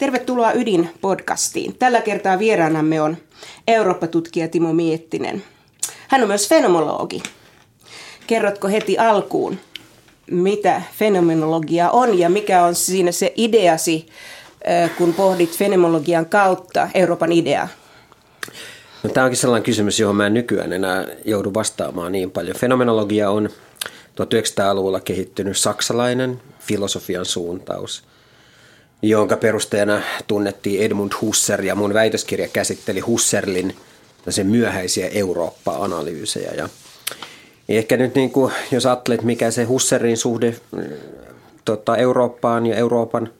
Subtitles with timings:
[0.00, 1.74] Tervetuloa Ydin-podcastiin.
[1.78, 3.16] Tällä kertaa vieraanamme on
[3.68, 5.42] Eurooppa-tutkija Timo Miettinen.
[6.08, 7.22] Hän on myös fenomenologi.
[8.26, 9.58] Kerrotko heti alkuun,
[10.30, 14.06] mitä fenomenologia on ja mikä on siinä se ideasi,
[14.98, 17.68] kun pohdit fenomenologian kautta Euroopan ideaa?
[19.02, 22.56] No, tämä onkin sellainen kysymys, johon mä en nykyään enää joudu vastaamaan niin paljon.
[22.56, 23.48] Fenomenologia on
[24.20, 28.04] 1900-luvulla kehittynyt saksalainen filosofian suuntaus,
[29.02, 33.76] jonka perusteena tunnettiin Edmund Husserl ja mun väitöskirja käsitteli Husserlin
[34.28, 36.52] sen myöhäisiä Eurooppa-analyysejä.
[36.56, 36.68] Ja
[37.68, 40.54] ehkä nyt niin kuin, jos ajattelet, mikä se Husserlin suhde
[41.64, 43.30] tota, Eurooppaan ja Euroopan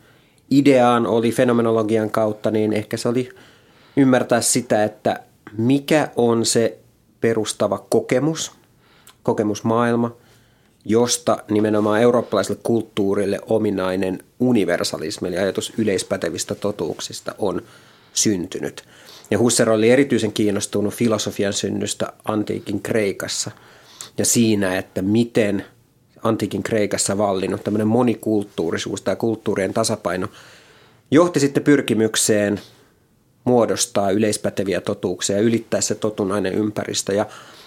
[0.50, 3.28] ideaan oli fenomenologian kautta, niin ehkä se oli
[3.96, 5.20] ymmärtää sitä, että
[5.58, 6.78] mikä on se
[7.20, 8.52] perustava kokemus,
[9.22, 10.16] kokemusmaailma,
[10.84, 17.62] josta nimenomaan eurooppalaiselle kulttuurille ominainen universalismi, eli ajatus yleispätevistä totuuksista, on
[18.12, 18.84] syntynyt.
[19.30, 23.50] Ja Husserl oli erityisen kiinnostunut filosofian synnystä antiikin Kreikassa
[24.18, 25.64] ja siinä, että miten
[26.22, 30.28] antiikin Kreikassa vallinnut tämmöinen monikulttuurisuus tai kulttuurien tasapaino
[31.10, 32.60] johti sitten pyrkimykseen
[33.44, 37.14] muodostaa yleispäteviä totuuksia ja ylittää se totunainen ympäristö.
[37.14, 37.26] Ja,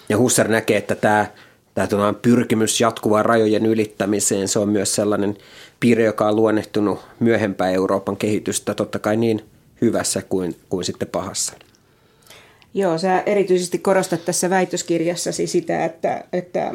[0.09, 1.27] ja Husserl näkee, että tämä
[1.75, 5.37] tämä pyrkimys jatkuvaan rajojen ylittämiseen, se on myös sellainen
[5.83, 9.41] piirre, joka on luonnehtunut myöhempää Euroopan kehitystä, totta kai niin
[9.81, 11.53] hyvässä kuin, kuin sitten pahassa.
[12.73, 16.71] Joo, sä erityisesti korostat tässä väitöskirjassasi sitä, että, että,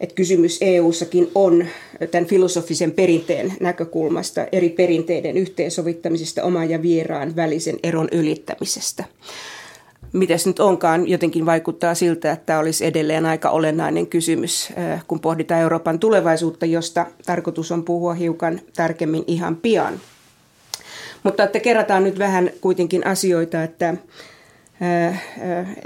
[0.00, 1.66] että kysymys EU-sakin on
[2.10, 9.04] tämän filosofisen perinteen näkökulmasta eri perinteiden yhteensovittamisesta oman ja vieraan välisen eron ylittämisestä
[10.12, 14.72] miten se nyt onkaan, jotenkin vaikuttaa siltä, että tämä olisi edelleen aika olennainen kysymys,
[15.08, 20.00] kun pohditaan Euroopan tulevaisuutta, josta tarkoitus on puhua hiukan tarkemmin ihan pian.
[21.22, 23.94] Mutta että kerrataan nyt vähän kuitenkin asioita, että,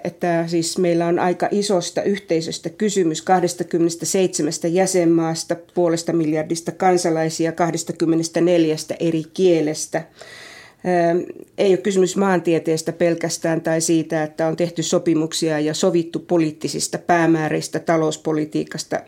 [0.05, 9.25] että siis meillä on aika isosta yhteisöstä kysymys 27 jäsenmaasta, puolesta miljardista kansalaisia, 24 eri
[9.35, 10.03] kielestä–
[11.59, 17.79] ei ole kysymys maantieteestä pelkästään tai siitä, että on tehty sopimuksia ja sovittu poliittisista päämääristä,
[17.79, 19.01] talouspolitiikasta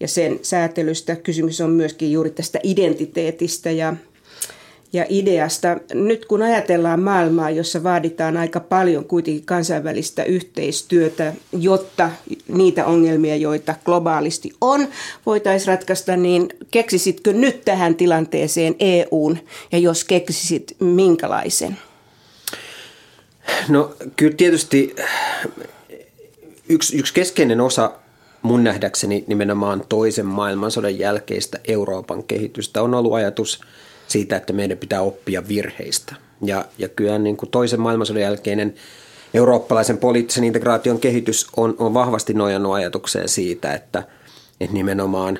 [0.00, 1.16] ja sen säätelystä.
[1.16, 3.96] Kysymys on myöskin juuri tästä identiteetistä ja
[4.94, 5.76] ja ideasta.
[5.94, 12.10] Nyt kun ajatellaan maailmaa, jossa vaaditaan aika paljon kuitenkin kansainvälistä yhteistyötä, jotta
[12.48, 14.88] niitä ongelmia, joita globaalisti on,
[15.26, 19.38] voitaisiin ratkaista, niin keksisitkö nyt tähän tilanteeseen EUn
[19.72, 21.78] ja jos keksisit, minkälaisen?
[23.68, 24.94] No kyllä tietysti
[26.68, 27.92] yksi, yksi keskeinen osa
[28.42, 33.60] mun nähdäkseni nimenomaan toisen maailmansodan jälkeistä Euroopan kehitystä on ollut ajatus–
[34.14, 36.14] siitä, että meidän pitää oppia virheistä.
[36.42, 38.74] Ja, ja kyllä niin kuin toisen maailmansodan jälkeinen
[39.34, 44.02] eurooppalaisen poliittisen integraation kehitys on, on vahvasti nojannut ajatukseen siitä, että,
[44.60, 45.38] että nimenomaan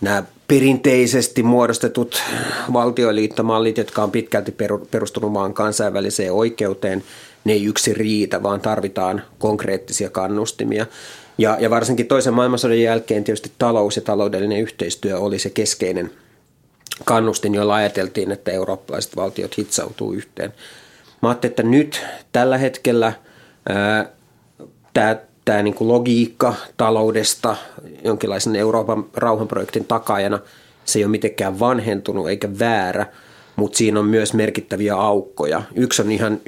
[0.00, 2.22] nämä perinteisesti muodostetut
[2.72, 4.54] valtioliittomallit, jotka on pitkälti
[4.90, 7.02] perustunut maan kansainväliseen oikeuteen,
[7.44, 10.86] ne ei yksi riitä, vaan tarvitaan konkreettisia kannustimia.
[11.38, 16.10] Ja, ja varsinkin toisen maailmansodan jälkeen tietysti talous ja taloudellinen yhteistyö oli se keskeinen–
[17.04, 20.52] kannustin, jolla ajateltiin, että eurooppalaiset valtiot hitsautuu yhteen.
[21.22, 23.12] Mä ajattelin, että nyt tällä hetkellä
[24.94, 27.56] tämä tämä niin logiikka taloudesta
[28.04, 30.38] jonkinlaisen Euroopan rauhanprojektin takajana,
[30.84, 33.06] se ei ole mitenkään vanhentunut eikä väärä,
[33.56, 35.62] mutta siinä on myös merkittäviä aukkoja.
[35.74, 36.40] Yksi on ihan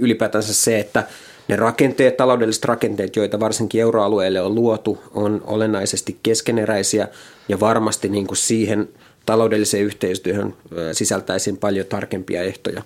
[0.00, 1.04] ylipäätänsä se, että
[1.48, 7.08] ne rakenteet, taloudelliset rakenteet, joita varsinkin euroalueelle on luotu, on olennaisesti keskeneräisiä
[7.48, 8.88] ja varmasti niin kuin siihen–
[9.28, 10.54] taloudelliseen yhteistyöhön
[10.92, 12.82] sisältäisiin paljon tarkempia ehtoja.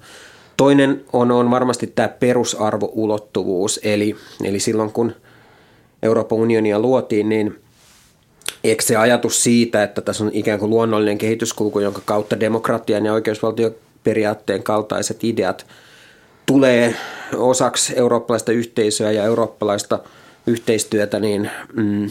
[0.57, 5.15] Toinen on, on varmasti tämä perusarvoulottuvuus, eli, eli silloin kun
[6.03, 7.59] Euroopan unionia luotiin, niin
[8.65, 13.13] eikö se ajatus siitä, että tässä on ikään kuin luonnollinen kehityskulku, jonka kautta demokratian ja
[13.13, 15.67] oikeusvaltioperiaatteen kaltaiset ideat
[16.47, 16.95] tulee
[17.37, 19.99] osaksi eurooppalaista yhteisöä ja eurooppalaista
[20.47, 22.11] yhteistyötä, niin mm,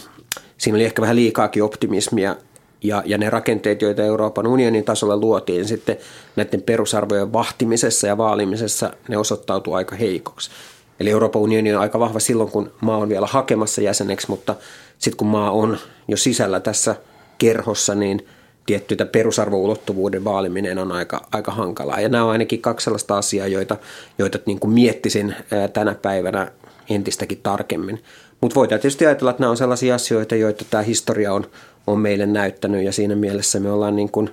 [0.58, 2.36] siinä oli ehkä vähän liikaakin optimismia
[2.84, 5.98] ja, ja ne rakenteet, joita Euroopan unionin tasolla luotiin sitten
[6.36, 10.52] näiden perusarvojen vahtimisessa ja vaalimisessa, ne osoittautuu aika heikoksi.
[11.00, 14.56] Eli Euroopan unioni on aika vahva silloin, kun maa on vielä hakemassa jäseneksi, mutta
[14.98, 16.96] sitten kun maa on jo sisällä tässä
[17.38, 18.28] kerhossa, niin
[18.66, 22.02] tietty perusarvoulottuvuuden vaaliminen on aika, aika hankalaa.
[22.02, 23.78] Ja nämä on ainakin kaksi sellaista asiaa, joita,
[24.18, 25.36] joita niin kuin miettisin
[25.74, 26.52] tänä päivänä
[26.90, 28.04] entistäkin tarkemmin.
[28.42, 31.46] Mutta voidaan tietysti ajatella, että nämä on sellaisia asioita, joita tämä historia on
[31.88, 34.30] on meille näyttänyt ja siinä mielessä me ollaan niin kuin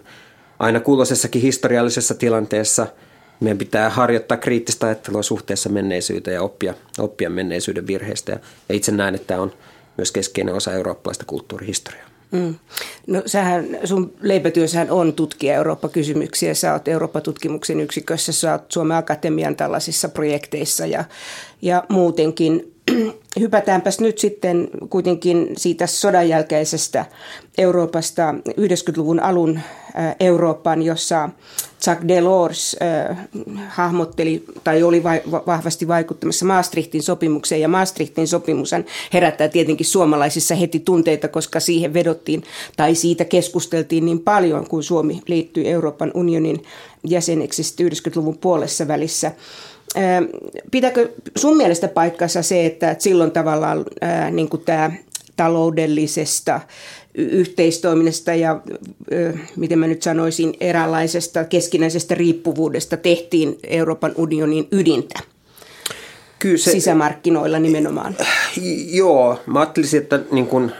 [0.58, 2.86] aina kulloisessakin historiallisessa tilanteessa
[3.40, 8.32] meidän pitää harjoittaa kriittistä ajattelua suhteessa menneisyyteen ja oppia, oppia menneisyyden virheistä.
[8.32, 9.52] Ja, itse näen, että tämä on
[9.96, 12.08] myös keskeinen osa eurooppalaista kulttuurihistoriaa.
[12.30, 12.54] Mm.
[13.06, 16.54] No sähän, sun leipätyössähän on tutkia Eurooppa-kysymyksiä.
[16.54, 21.04] Sä oot Eurooppa-tutkimuksen yksikössä, sä oot Suomen Akatemian tällaisissa projekteissa ja,
[21.62, 22.74] ja muutenkin.
[23.40, 27.04] Hypätäänpäs nyt sitten kuitenkin siitä sodan jälkeisestä
[27.58, 29.60] Euroopasta 90-luvun alun
[30.20, 31.30] Eurooppaan, jossa
[31.86, 33.16] Jacques Delors äh,
[33.68, 37.60] hahmotteli tai oli vai, vahvasti vaikuttamassa Maastrichtin sopimukseen.
[37.60, 38.70] Ja Maastrichtin sopimus
[39.12, 42.42] herättää tietenkin suomalaisissa heti tunteita, koska siihen vedottiin
[42.76, 46.62] tai siitä keskusteltiin niin paljon, kun Suomi liittyi Euroopan unionin
[47.04, 49.32] jäseneksi 90-luvun puolessa välissä.
[50.70, 53.84] Pitääkö sun mielestä paikkansa se, että silloin tavallaan
[54.30, 54.90] niin tämä
[55.36, 56.60] taloudellisesta
[57.14, 58.60] yhteistoiminnasta ja
[59.56, 65.20] miten mä nyt sanoisin, eräänlaisesta keskinäisestä riippuvuudesta tehtiin Euroopan unionin ydintä.
[66.38, 68.16] Kyllä se, sisämarkkinoilla nimenomaan.
[68.90, 70.72] Joo, mä ajattelisin, että niin kun,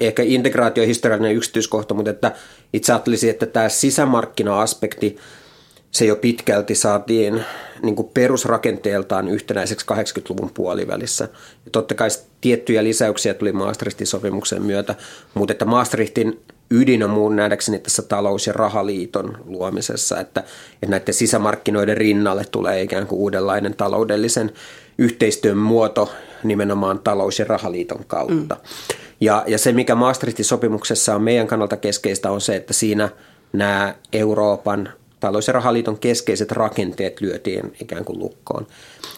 [0.00, 2.32] ehkä integraatio historiallinen yksityiskohta, mutta että
[2.72, 5.16] itse ajattelisin, että tämä sisämarkkina-aspekti–
[5.94, 7.44] se jo pitkälti saatiin
[7.82, 11.24] niin kuin perusrakenteeltaan yhtenäiseksi 80-luvun puolivälissä.
[11.64, 12.08] Ja totta kai
[12.40, 14.94] tiettyjä lisäyksiä tuli Maastrichtin sopimuksen myötä,
[15.34, 20.40] mutta että Maastrichtin ydin on muun nähdäkseni tässä talous- ja rahaliiton luomisessa, että,
[20.82, 24.52] että näiden sisämarkkinoiden rinnalle tulee ikään kuin uudenlainen taloudellisen
[24.98, 26.12] yhteistyön muoto
[26.44, 28.54] nimenomaan talous- ja rahaliiton kautta.
[28.54, 28.96] Mm.
[29.20, 33.08] Ja, ja se, mikä Maastrichtin sopimuksessa on meidän kannalta keskeistä, on se, että siinä
[33.52, 34.88] nämä Euroopan
[35.24, 38.66] talous- ja rahaliiton keskeiset rakenteet lyötiin ikään kuin lukkoon.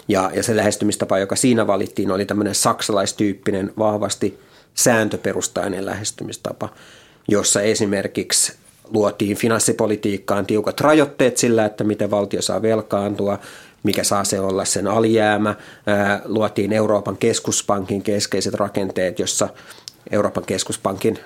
[0.08, 4.38] Ja, ja se lähestymistapa, joka siinä valittiin, oli tämmöinen saksalaistyyppinen, vahvasti
[4.74, 6.68] sääntöperustainen lähestymistapa,
[7.28, 8.52] jossa esimerkiksi
[8.92, 13.38] luotiin finanssipolitiikkaan tiukat rajoitteet sillä, että miten valtio saa velkaantua,
[13.82, 15.54] mikä saa se olla sen alijäämä.
[16.24, 19.48] Luotiin Euroopan keskuspankin keskeiset rakenteet, jossa
[20.10, 21.18] Euroopan keskuspankin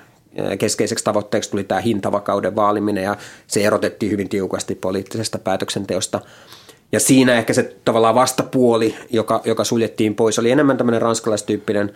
[0.58, 3.16] keskeiseksi tavoitteeksi tuli tämä hintavakauden vaaliminen ja
[3.46, 6.20] se erotettiin hyvin tiukasti poliittisesta päätöksenteosta.
[6.92, 11.92] Ja siinä ehkä se tavallaan vastapuoli, joka, joka suljettiin pois, oli enemmän tämmöinen ranskalaistyyppinen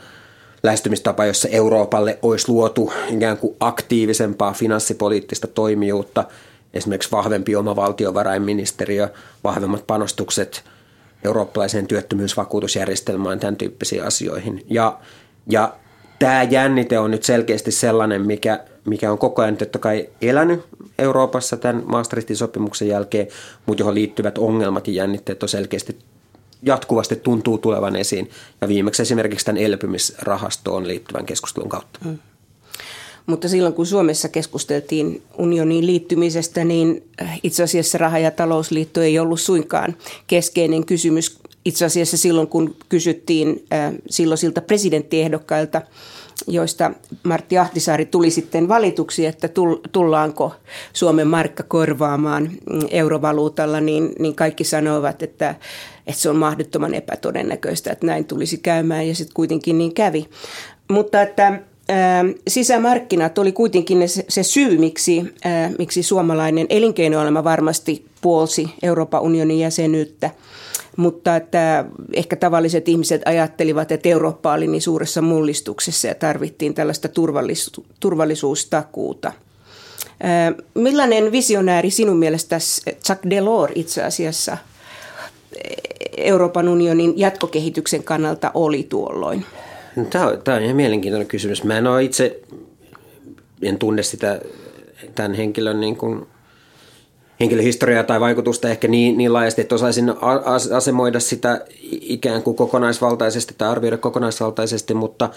[0.63, 6.25] lähestymistapa, jossa Euroopalle olisi luotu ikään kuin aktiivisempaa finanssipoliittista toimijuutta,
[6.75, 9.09] esimerkiksi vahvempi oma valtiovarainministeriö,
[9.45, 10.65] vahvemmat panostukset
[11.25, 14.65] eurooppalaiseen työttömyysvakuutusjärjestelmään, tämän tyyppisiin asioihin.
[14.71, 14.99] Ja,
[15.51, 15.73] ja
[16.19, 20.61] tämä jännite on nyt selkeästi sellainen, mikä, mikä on koko ajan totta kai elänyt
[20.99, 23.29] Euroopassa tämän Maastrichtin sopimuksen jälkeen,
[23.67, 25.99] mutta johon liittyvät ongelmat ja jännitteet on selkeästi
[26.63, 28.31] jatkuvasti tuntuu tulevan esiin.
[28.61, 31.99] Ja viimeksi esimerkiksi tämän elpymisrahastoon liittyvän keskustelun kautta.
[32.05, 32.19] Mm.
[33.27, 37.03] Mutta silloin kun Suomessa keskusteltiin unioniin liittymisestä, niin
[37.43, 39.97] itse asiassa raha- ja talousliitto ei ollut suinkaan
[40.27, 43.65] keskeinen kysymys itse asiassa silloin, kun kysyttiin
[44.11, 45.83] silloisilta presidenttiehdokkailta,
[46.47, 46.91] joista
[47.23, 49.49] Martti Ahtisaari tuli sitten valituksi, että
[49.93, 50.55] tullaanko
[50.93, 55.55] Suomen markka korvaamaan mm, eurovaluutalla, niin, niin kaikki sanoivat, että,
[56.07, 60.29] että se on mahdottoman epätodennäköistä, että näin tulisi käymään ja sitten kuitenkin niin kävi.
[60.91, 61.61] Mutta että
[62.49, 65.35] sisämarkkinat oli kuitenkin se, se syy, miksi,
[65.79, 70.31] miksi suomalainen elinkeinoelämä varmasti puolsi Euroopan unionin jäsenyyttä–
[70.97, 77.09] mutta että ehkä tavalliset ihmiset ajattelivat, että Eurooppa oli niin suuressa mullistuksessa ja tarvittiin tällaista
[77.09, 79.33] turvallisu- turvallisuustakuuta.
[80.75, 84.59] Millainen visionääri sinun mielestä Jacques Delors itse asiassa
[86.17, 89.45] Euroopan unionin jatkokehityksen kannalta oli tuolloin?
[89.97, 91.65] No, tämä, on, tämä on ihan mielenkiintoinen kysymys.
[91.65, 92.41] Mä en ole itse,
[93.63, 94.41] en tunne sitä
[95.15, 96.27] tämän henkilön niin kuin
[97.45, 100.13] henkilöhistoriaa tai vaikutusta ehkä niin, niin laajasti, että osaisin
[100.77, 105.31] asemoida sitä ikään kuin kokonaisvaltaisesti tai arvioida kokonaisvaltaisesti, mutta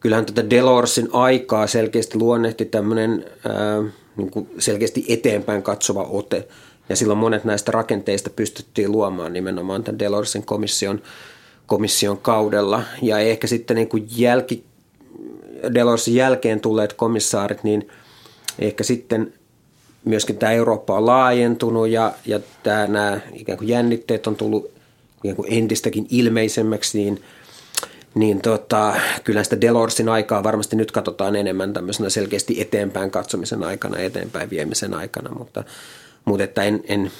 [0.00, 3.82] kyllähän tätä Delorsin aikaa selkeästi luonnehti tämmöinen ää,
[4.16, 6.48] niin kuin selkeästi eteenpäin katsova ote.
[6.88, 11.02] Ja silloin monet näistä rakenteista pystyttiin luomaan nimenomaan tämän Delorsin komission,
[11.66, 12.82] komission kaudella.
[13.02, 14.64] Ja ehkä sitten niin kuin jälki,
[15.74, 17.88] Delorsin jälkeen tulleet komissaarit, niin
[18.58, 19.32] ehkä sitten
[20.08, 24.70] myöskin tämä Eurooppa on laajentunut ja, ja tämä, nämä ikään kuin jännitteet on tullut
[25.24, 27.22] ikään kuin entistäkin ilmeisemmäksi, niin,
[28.14, 33.98] niin tota, kyllä sitä Delorsin aikaa varmasti nyt katsotaan enemmän tämmöisenä selkeästi eteenpäin katsomisen aikana,
[33.98, 35.64] eteenpäin viemisen aikana, mutta,
[36.24, 37.10] mutta että en, en,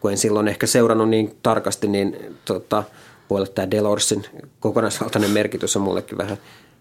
[0.00, 2.84] kun en silloin ehkä seurannut niin tarkasti, niin tota,
[3.30, 4.24] voi olla tämä Delorsin
[4.60, 6.38] kokonaisvaltainen merkitys on mullekin vähän,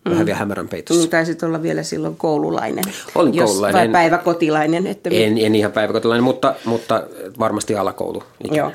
[0.10, 1.02] vähän vielä hämärän peitossa.
[1.02, 2.84] Niin taisit olla vielä silloin koululainen.
[3.16, 3.80] Olin jos, koululainen.
[3.80, 4.88] Vai päiväkotilainen.
[4.88, 7.04] Että en, en ihan päiväkotilainen, mutta, mutta
[7.40, 8.24] varmasti alakoulu.
[8.52, 8.72] Joo.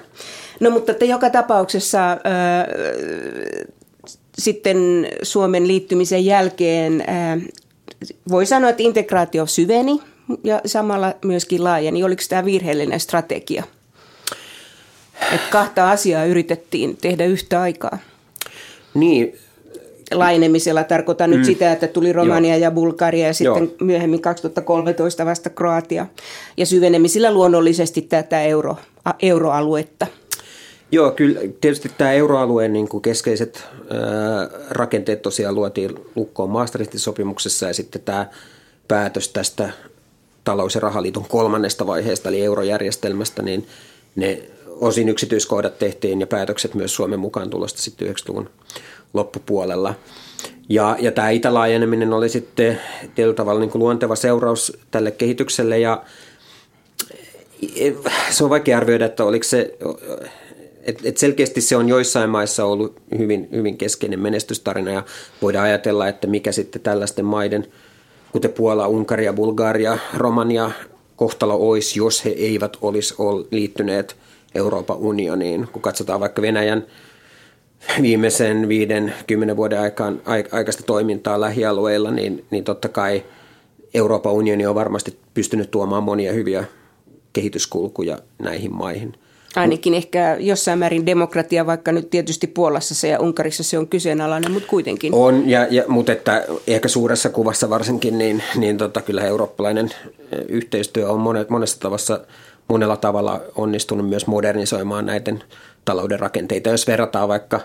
[0.60, 2.18] No mutta että joka tapauksessa äh,
[4.38, 7.40] sitten Suomen liittymisen jälkeen äh,
[8.30, 10.00] voi sanoa, että integraatio syveni
[10.44, 12.04] ja samalla myöskin laajeni.
[12.04, 13.64] Oliko tämä virheellinen strategia?
[15.32, 17.98] Että kahta asiaa yritettiin tehdä yhtä aikaa.
[18.94, 19.38] Niin.
[20.14, 21.36] Laajenemisella tarkoitan mm.
[21.36, 22.62] nyt sitä, että tuli Romania Joo.
[22.62, 23.74] ja Bulgaria ja sitten Joo.
[23.80, 26.06] myöhemmin 2013 vasta Kroatia.
[26.56, 28.76] Ja syvenemisillä luonnollisesti tätä euro,
[29.22, 30.06] euroaluetta.
[30.92, 33.98] Joo, kyllä tietysti tämä euroalueen niin kuin keskeiset ää,
[34.70, 38.26] rakenteet tosiaan luotiin lukkoon Maastrichtin sopimuksessa ja sitten tämä
[38.88, 39.70] päätös tästä
[40.44, 43.66] talous- ja rahaliiton kolmannesta vaiheesta eli eurojärjestelmästä, niin
[44.16, 48.50] ne osin yksityiskohdat tehtiin ja päätökset myös Suomen mukaan tulosta sitten 90-luvun
[49.14, 49.94] loppupuolella.
[50.68, 52.80] Ja, ja tämä itälaajeneminen oli sitten
[53.14, 56.02] tietyllä tavalla niin kuin luonteva seuraus tälle kehitykselle ja
[58.30, 59.76] se on vaikea arvioida, että oliko se,
[60.82, 65.02] että et selkeästi se on joissain maissa ollut hyvin, hyvin keskeinen menestystarina ja
[65.42, 67.66] voidaan ajatella, että mikä sitten tällaisten maiden,
[68.32, 70.70] kuten Puola, Unkaria, Bulgaria, Romania,
[71.16, 73.14] kohtalo olisi, jos he eivät olisi
[73.50, 74.16] liittyneet–
[74.54, 75.68] Euroopan unioniin.
[75.72, 76.86] Kun katsotaan vaikka Venäjän
[78.02, 80.22] viimeisen viiden, kymmenen vuoden aikaan,
[80.52, 83.22] aikaista toimintaa lähialueilla, niin, niin totta kai
[83.94, 86.64] Euroopan unioni on varmasti pystynyt tuomaan monia hyviä
[87.32, 89.14] kehityskulkuja näihin maihin.
[89.56, 94.52] Ainakin ehkä jossain määrin demokratia, vaikka nyt tietysti Puolassa se ja Unkarissa se on kyseenalainen,
[94.52, 95.14] mutta kuitenkin.
[95.14, 99.90] On, ja, ja, mutta että ehkä suuressa kuvassa varsinkin, niin, niin tota, kyllä eurooppalainen
[100.48, 102.20] yhteistyö on monet, monessa tavassa–
[102.70, 105.42] monella tavalla onnistunut myös modernisoimaan näiden
[105.84, 106.70] talouden rakenteita.
[106.70, 107.60] Jos verrataan vaikka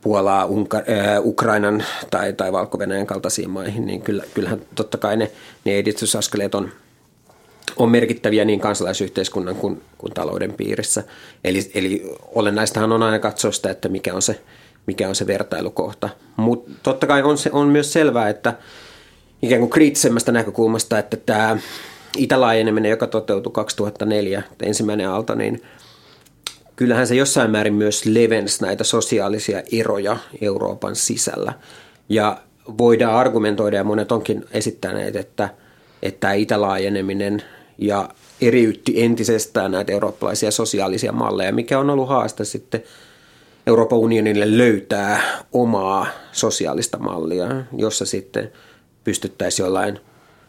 [0.00, 5.30] Puolaa, Unka, äh, Ukrainan tai, tai valko kaltaisiin maihin, niin kyllä, kyllähän totta kai ne,
[5.64, 6.68] ne edistysaskeleet on,
[7.76, 11.04] on merkittäviä niin kansalaisyhteiskunnan kuin, kuin talouden piirissä.
[11.44, 14.40] Eli, eli olennaistahan on aina katsoa sitä, että mikä on se,
[14.86, 16.08] mikä on se vertailukohta.
[16.36, 18.54] Mutta totta kai on, se, on myös selvää, että
[19.42, 21.56] ikään kuin kriittisemmästä näkökulmasta, että tämä
[22.16, 25.62] itälaajeneminen, joka toteutui 2004, ensimmäinen aalto, niin
[26.78, 31.52] kyllähän se jossain määrin myös levensi näitä sosiaalisia eroja Euroopan sisällä.
[32.08, 32.40] Ja
[32.78, 35.48] voidaan argumentoida, ja monet onkin esittäneet, että,
[36.02, 37.42] että itälaajeneminen
[37.78, 38.08] ja
[38.40, 42.82] eriytti entisestään näitä eurooppalaisia sosiaalisia malleja, mikä on ollut haaste sitten
[43.66, 45.20] Euroopan unionille löytää
[45.52, 48.52] omaa sosiaalista mallia, jossa sitten
[49.04, 50.00] pystyttäisiin jollain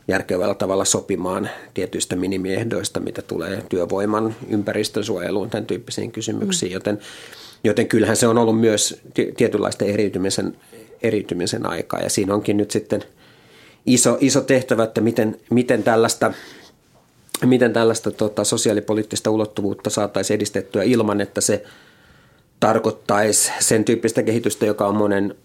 [0.10, 6.74] järkevällä tavalla sopimaan tietyistä minimiehdoista, mitä tulee työvoiman, ympäristönsuojeluun, tämän tyyppisiin kysymyksiin, mm.
[6.74, 7.00] joten,
[7.64, 9.02] joten kyllähän se on ollut myös
[9.38, 10.58] tietynlaista eriytymisen,
[11.04, 13.04] eriytymisen aikaa ja siinä onkin nyt sitten
[13.86, 16.34] iso, iso tehtävä, että miten, miten tällaista
[17.46, 21.64] miten tällaista tota, sosiaalipoliittista ulottuvuutta saataisiin edistettyä ilman, että se
[22.60, 25.36] tarkoittaisi sen tyyppistä kehitystä, joka on monen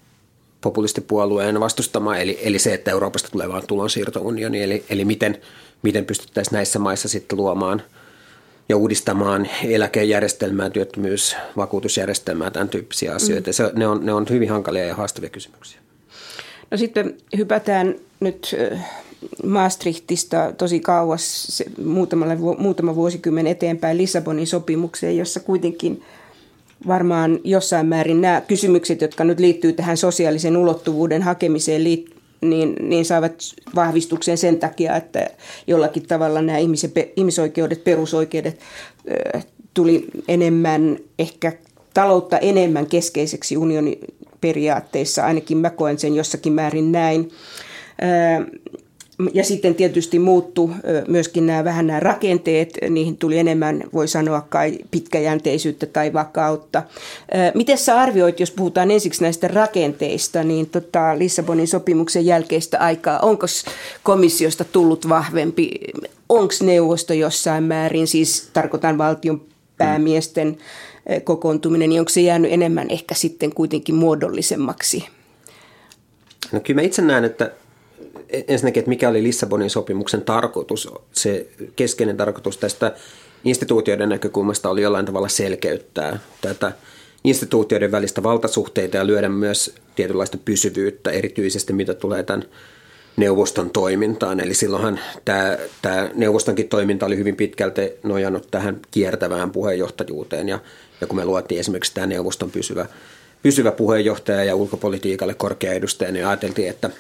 [0.65, 5.39] populistipuolueen vastustama, eli, eli se, että Euroopasta tulee vain tulonsiirtounioni, eli, eli miten,
[5.83, 7.83] miten pystyttäisiin näissä maissa sitten luomaan
[8.69, 13.51] ja uudistamaan eläkejärjestelmää, työttömyys, vakuutusjärjestelmää, tämän tyyppisiä asioita.
[13.51, 13.53] Mm.
[13.53, 15.81] Se, ne, on, ne on hyvin hankalia ja haastavia kysymyksiä.
[16.71, 18.57] No sitten hypätään nyt
[19.45, 21.63] Maastrichtista tosi kauas
[22.59, 26.03] muutama vuosikymmen eteenpäin Lissabonin sopimukseen, jossa kuitenkin–
[26.87, 33.43] varmaan jossain määrin nämä kysymykset, jotka nyt liittyy tähän sosiaalisen ulottuvuuden hakemiseen, niin, niin saavat
[33.75, 35.27] vahvistuksen sen takia, että
[35.67, 36.59] jollakin tavalla nämä
[37.17, 38.61] ihmisoikeudet, perusoikeudet
[39.75, 41.53] tuli enemmän, ehkä
[41.95, 43.99] taloutta enemmän keskeiseksi unionin
[44.41, 47.31] periaatteissa, ainakin mä koen sen jossakin määrin näin.
[49.35, 50.71] Ja sitten tietysti muuttu
[51.09, 56.83] myöskin nämä vähän nämä rakenteet, niihin tuli enemmän, voi sanoa kai, pitkäjänteisyyttä tai vakautta.
[57.55, 63.47] Miten sä arvioit, jos puhutaan ensiksi näistä rakenteista, niin tota Lissabonin sopimuksen jälkeistä aikaa, onko
[64.03, 65.71] komissiosta tullut vahvempi,
[66.29, 69.43] onko neuvosto jossain määrin, siis tarkoitan valtion
[69.79, 70.57] päämiesten
[71.25, 75.05] kokoontuminen, niin onko se jäänyt enemmän ehkä sitten kuitenkin muodollisemmaksi?
[76.53, 77.51] No kyllä mä itse näen, että
[78.49, 80.89] ensinnäkin, että mikä oli Lissabonin sopimuksen tarkoitus.
[81.13, 82.95] Se keskeinen tarkoitus tästä
[83.45, 86.73] instituutioiden näkökulmasta oli jollain tavalla selkeyttää tätä
[87.25, 92.45] instituutioiden välistä valtasuhteita ja lyödä myös tietynlaista pysyvyyttä, erityisesti mitä tulee tämän
[93.17, 94.41] neuvoston toimintaan.
[94.41, 100.59] Eli silloinhan tämä, tämä neuvostonkin toiminta oli hyvin pitkälti nojannut tähän kiertävään puheenjohtajuuteen ja,
[101.01, 102.87] ja kun me luotiin esimerkiksi tämä neuvoston pysyvä
[103.45, 106.91] pysyvä puheenjohtaja ja ulkopolitiikalle korkea edustaja, niin ajateltiin, että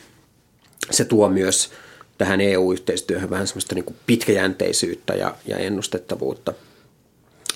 [0.91, 1.71] se tuo myös
[2.19, 6.53] tähän EU-yhteistyöhön vähän semmoista niin kuin pitkäjänteisyyttä ja, ja ennustettavuutta.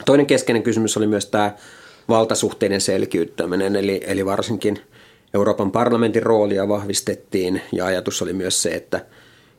[0.04, 1.54] Toinen keskeinen kysymys oli myös tämä
[2.08, 4.80] valtasuhteiden selkiyttäminen, eli, eli varsinkin
[5.34, 9.06] Euroopan parlamentin roolia vahvistettiin ja ajatus oli myös se, että,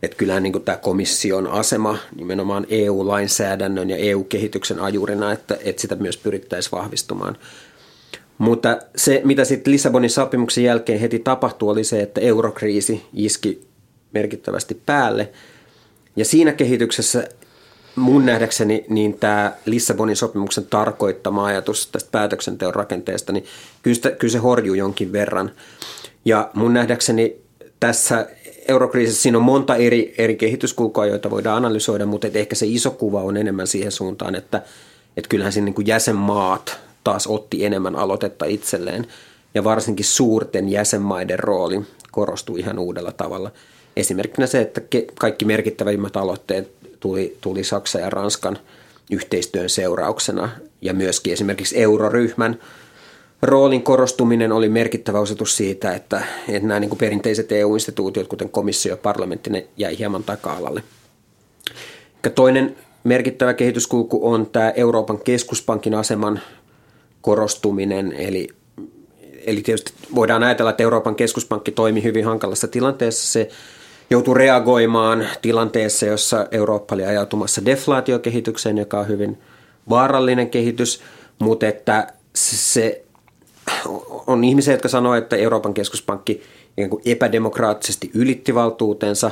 [0.04, 6.18] että kyllähän niin tämä komission asema nimenomaan EU-lainsäädännön ja EU-kehityksen ajurina, että, että sitä myös
[6.18, 7.38] pyrittäisiin vahvistumaan.
[8.40, 13.62] Mutta se, mitä sitten Lissabonin sopimuksen jälkeen heti tapahtui, oli se, että eurokriisi iski
[14.14, 15.30] merkittävästi päälle.
[16.16, 17.28] Ja siinä kehityksessä
[17.96, 23.46] mun nähdäkseni niin tämä Lissabonin sopimuksen tarkoittama ajatus tästä päätöksenteon rakenteesta, niin
[23.82, 25.52] kyllä, sitä, kyllä se horjuu jonkin verran.
[26.26, 27.36] Ja mun nähdäkseni
[27.80, 28.28] tässä
[28.68, 33.22] eurokriisissä siinä on monta eri, eri kehityskulkua, joita voidaan analysoida, mutta ehkä se iso kuva
[33.22, 34.62] on enemmän siihen suuntaan, että,
[35.18, 39.08] että kyllähän siinä niin kuin jäsenmaat taas otti enemmän aloitetta itselleen.
[39.54, 43.52] Ja varsinkin suurten jäsenmaiden rooli korostui ihan uudella tavalla.
[43.98, 44.82] Esimerkkinä se, että
[45.20, 48.58] kaikki merkittävimmät aloitteet tuli, tuli Saksan ja Ranskan
[49.12, 50.50] yhteistyön seurauksena
[50.82, 52.60] ja myöskin esimerkiksi euroryhmän
[53.42, 58.94] roolin korostuminen oli merkittävä osoitus siitä, että, että nämä niin kuin perinteiset EU-instituutiot, kuten komissio
[58.94, 60.84] ja parlamentti, ne jäi hieman taka-alalle.
[62.36, 66.42] Toinen merkittävä kehityskulku on tämä Euroopan keskuspankin aseman
[67.30, 68.48] korostuminen, eli,
[69.46, 73.32] eli tietysti voidaan ajatella, että Euroopan keskuspankki toimi hyvin hankalassa tilanteessa.
[73.32, 73.50] Se
[74.10, 79.38] joutui reagoimaan tilanteessa, jossa Eurooppa oli ajautumassa deflaatiokehitykseen, joka on hyvin
[79.90, 81.02] vaarallinen kehitys,
[81.40, 83.06] mutta että se
[84.28, 86.42] on ihmisiä, jotka sanoo, että Euroopan keskuspankki
[87.06, 89.32] epädemokraattisesti ylitti valtuutensa.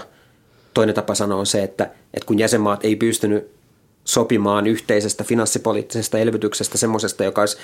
[0.74, 3.57] Toinen tapa sanoa on se, että, että kun jäsenmaat ei pystynyt
[4.08, 7.58] sopimaan yhteisestä finanssipoliittisesta elvytyksestä, semmoisesta, joka olisi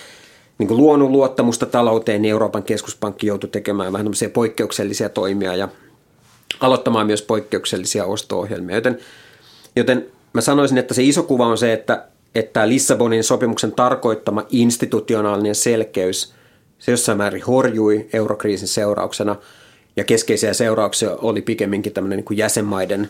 [0.57, 5.67] niin kuin luonut luottamusta talouteen, niin Euroopan keskuspankki joutui tekemään vähän poikkeuksellisia toimia ja
[6.59, 8.75] aloittamaan myös poikkeuksellisia osto-ohjelmia.
[8.75, 8.97] Joten,
[9.75, 15.55] joten mä sanoisin, että se iso kuva on se, että, että Lissabonin sopimuksen tarkoittama institutionaalinen
[15.55, 16.33] selkeys,
[16.79, 19.35] se jossain määrin horjui eurokriisin seurauksena,
[19.95, 23.09] ja keskeisiä seurauksia oli pikemminkin tämmöinen niin kuin jäsenmaiden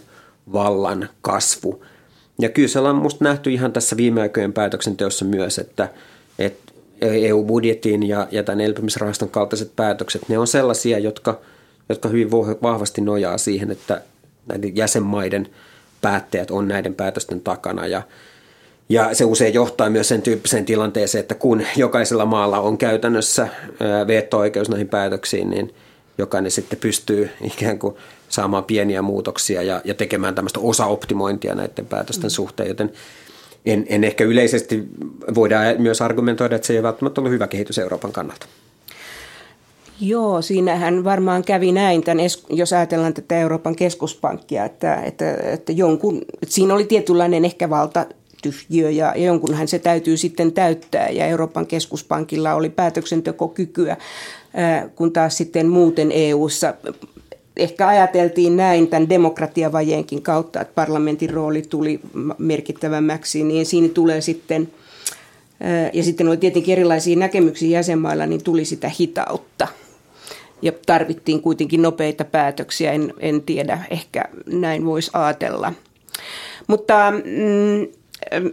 [0.53, 1.83] vallan kasvu.
[2.43, 5.89] Ja kyllä se on musta nähty ihan tässä viime aikojen päätöksenteossa myös, että,
[6.39, 11.39] että EU-budjetin ja, ja tämän elpymisrahaston kaltaiset päätökset, ne on sellaisia, jotka–
[11.89, 14.01] jotka hyvin vahvasti nojaa siihen, että
[14.47, 15.47] näiden jäsenmaiden
[16.01, 17.87] päättäjät on näiden päätösten takana.
[17.87, 18.01] Ja
[18.89, 23.47] ja se usein johtaa myös sen tyyppiseen tilanteeseen, että kun jokaisella maalla on käytännössä
[24.07, 25.75] veto-oikeus näihin päätöksiin, niin
[26.17, 27.95] jokainen sitten pystyy ikään kuin
[28.33, 32.29] saamaan pieniä muutoksia ja, ja tekemään tämmöistä osaoptimointia näiden päätösten mm.
[32.29, 32.91] suhteen, joten
[33.65, 34.83] en, en ehkä yleisesti
[35.35, 38.45] voida myös argumentoida, että se ei välttämättä ollut hyvä kehitys Euroopan kannalta.
[39.99, 46.21] Joo, siinähän varmaan kävi näin, tämän, jos ajatellaan tätä Euroopan keskuspankkia, että, että, että, jonkun,
[46.41, 48.05] että siinä oli tietynlainen ehkä valta
[48.43, 53.97] tyhjiö ja jonkunhan se täytyy sitten täyttää ja Euroopan keskuspankilla oli päätöksentekokykyä,
[54.95, 56.73] kun taas sitten muuten EU:ssa
[57.57, 61.99] ehkä ajateltiin näin tämän demokratiavajeenkin kautta, että parlamentin rooli tuli
[62.37, 64.69] merkittävämmäksi, niin siinä tulee sitten
[65.93, 69.67] ja sitten oli tietenkin erilaisia näkemyksiä jäsenmailla, niin tuli sitä hitautta–
[70.63, 72.91] ja tarvittiin kuitenkin nopeita päätöksiä.
[72.91, 75.73] En, en tiedä, ehkä näin voisi ajatella.
[76.67, 77.87] Mutta mm,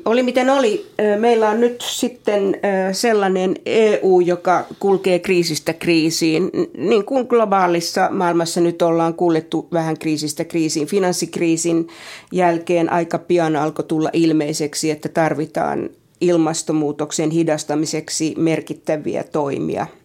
[0.04, 0.86] oli miten oli,
[1.18, 2.56] meillä on nyt sitten
[2.92, 6.50] sellainen EU, joka kulkee kriisistä kriisiin.
[6.76, 10.86] Niin kuin globaalissa maailmassa nyt ollaan kuljettu vähän kriisistä kriisiin.
[10.86, 11.88] Finanssikriisin
[12.32, 19.86] jälkeen aika pian alkoi tulla ilmeiseksi, että tarvitaan ilmastonmuutoksen hidastamiseksi merkittäviä toimia–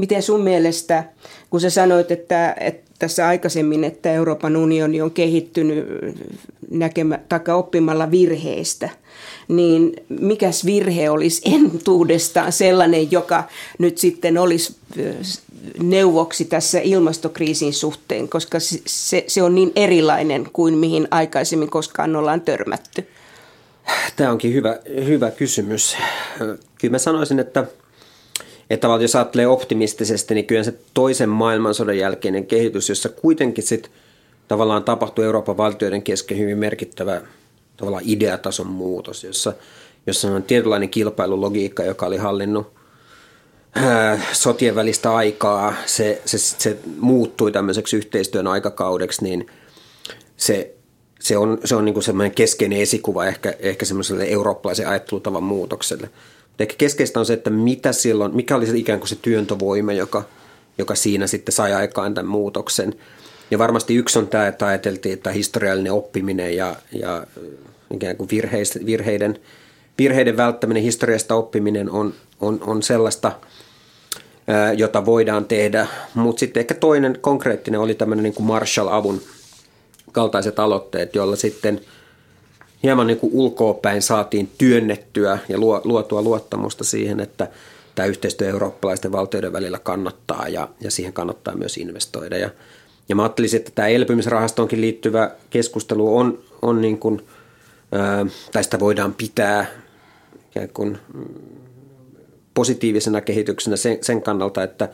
[0.00, 1.04] Miten sun mielestä,
[1.50, 5.86] kun sä sanoit, että, että tässä aikaisemmin, että Euroopan unioni on kehittynyt
[6.70, 8.88] näkemä, taka oppimalla virheistä,
[9.48, 13.44] niin mikäs virhe olisi entuudestaan sellainen, joka
[13.78, 14.76] nyt sitten olisi
[15.82, 22.40] neuvoksi tässä ilmastokriisin suhteen, koska se, se on niin erilainen kuin mihin aikaisemmin koskaan ollaan
[22.40, 23.06] törmätty?
[24.16, 25.96] Tämä onkin hyvä, hyvä kysymys.
[26.78, 27.66] Kyllä mä sanoisin, että–
[28.70, 33.92] että jos ajattelee optimistisesti, niin kyllä se toisen maailmansodan jälkeinen kehitys, jossa kuitenkin sitten
[34.48, 37.20] tavallaan tapahtui Euroopan valtioiden kesken hyvin merkittävä
[37.76, 39.52] tavallaan ideatason muutos, jossa,
[40.06, 42.72] jossa on tietynlainen kilpailulogiikka, joka oli hallinnut
[44.32, 49.46] sotien välistä aikaa, se, se, se muuttui tämmöiseksi yhteistyön aikakaudeksi, niin
[50.36, 50.74] se,
[51.20, 56.10] se on, se on niin semmoinen keskeinen esikuva ehkä, ehkä semmoiselle eurooppalaisen ajattelutavan muutokselle.
[56.60, 60.22] Ehkä keskeistä on se, että mitä silloin, mikä oli se ikään kuin se työntövoima, joka,
[60.78, 62.94] joka siinä sitten sai aikaan tämän muutoksen.
[63.50, 67.26] Ja varmasti yksi on tämä, että ajateltiin, että historiallinen oppiminen ja, ja
[67.94, 68.28] ikään kuin
[68.86, 69.38] virheiden,
[69.98, 73.32] virheiden välttäminen, historiasta oppiminen on, on, on sellaista,
[74.76, 75.86] jota voidaan tehdä.
[76.14, 79.20] Mutta sitten ehkä toinen konkreettinen oli tämmöinen niin kuin Marshall-avun
[80.12, 81.80] kaltaiset aloitteet, joilla sitten
[82.82, 87.48] hieman niin kuin ulkoopäin saatiin työnnettyä ja luotua luottamusta siihen, että
[87.94, 92.38] tämä yhteistyö eurooppalaisten valtioiden välillä kannattaa ja, ja siihen kannattaa myös investoida.
[92.38, 92.50] Ja,
[93.08, 97.26] ja mä ajattelisin, että tämä elpymisrahastoonkin liittyvä keskustelu on, on niin kuin,
[97.92, 99.66] ää, tästä voidaan pitää
[100.50, 100.98] ikään kuin
[102.54, 104.88] positiivisena kehityksenä sen, sen kannalta, että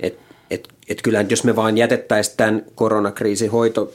[0.00, 0.18] et,
[0.50, 3.92] et, et kyllä jos me vain jätettäisiin tämän koronakriisin hoito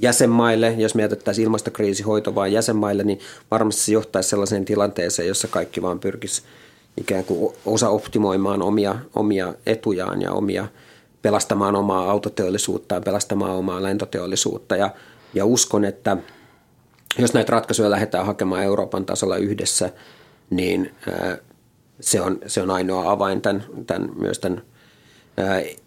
[0.00, 5.82] jäsenmaille, jos me jätettäisiin ilmastokriisihoito vain jäsenmaille, niin varmasti se johtaisi sellaiseen tilanteeseen, jossa kaikki
[5.82, 6.42] vaan pyrkisi
[6.96, 10.68] ikään kuin osa optimoimaan omia, omia etujaan ja omia
[11.22, 14.76] pelastamaan omaa autoteollisuuttaan, pelastamaan omaa lentoteollisuutta.
[14.76, 14.90] Ja,
[15.34, 16.16] ja uskon, että
[17.18, 19.90] jos näitä ratkaisuja lähdetään hakemaan Euroopan tasolla yhdessä,
[20.50, 20.94] niin
[22.00, 24.62] se on, se on ainoa avain tämän, tämän, myös tämän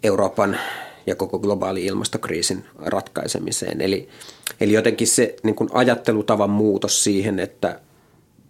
[0.02, 0.58] Euroopan
[1.10, 3.80] ja koko globaali ilmastokriisin ratkaisemiseen.
[3.80, 4.08] Eli,
[4.60, 7.80] eli jotenkin se niin kuin ajattelutavan muutos siihen, että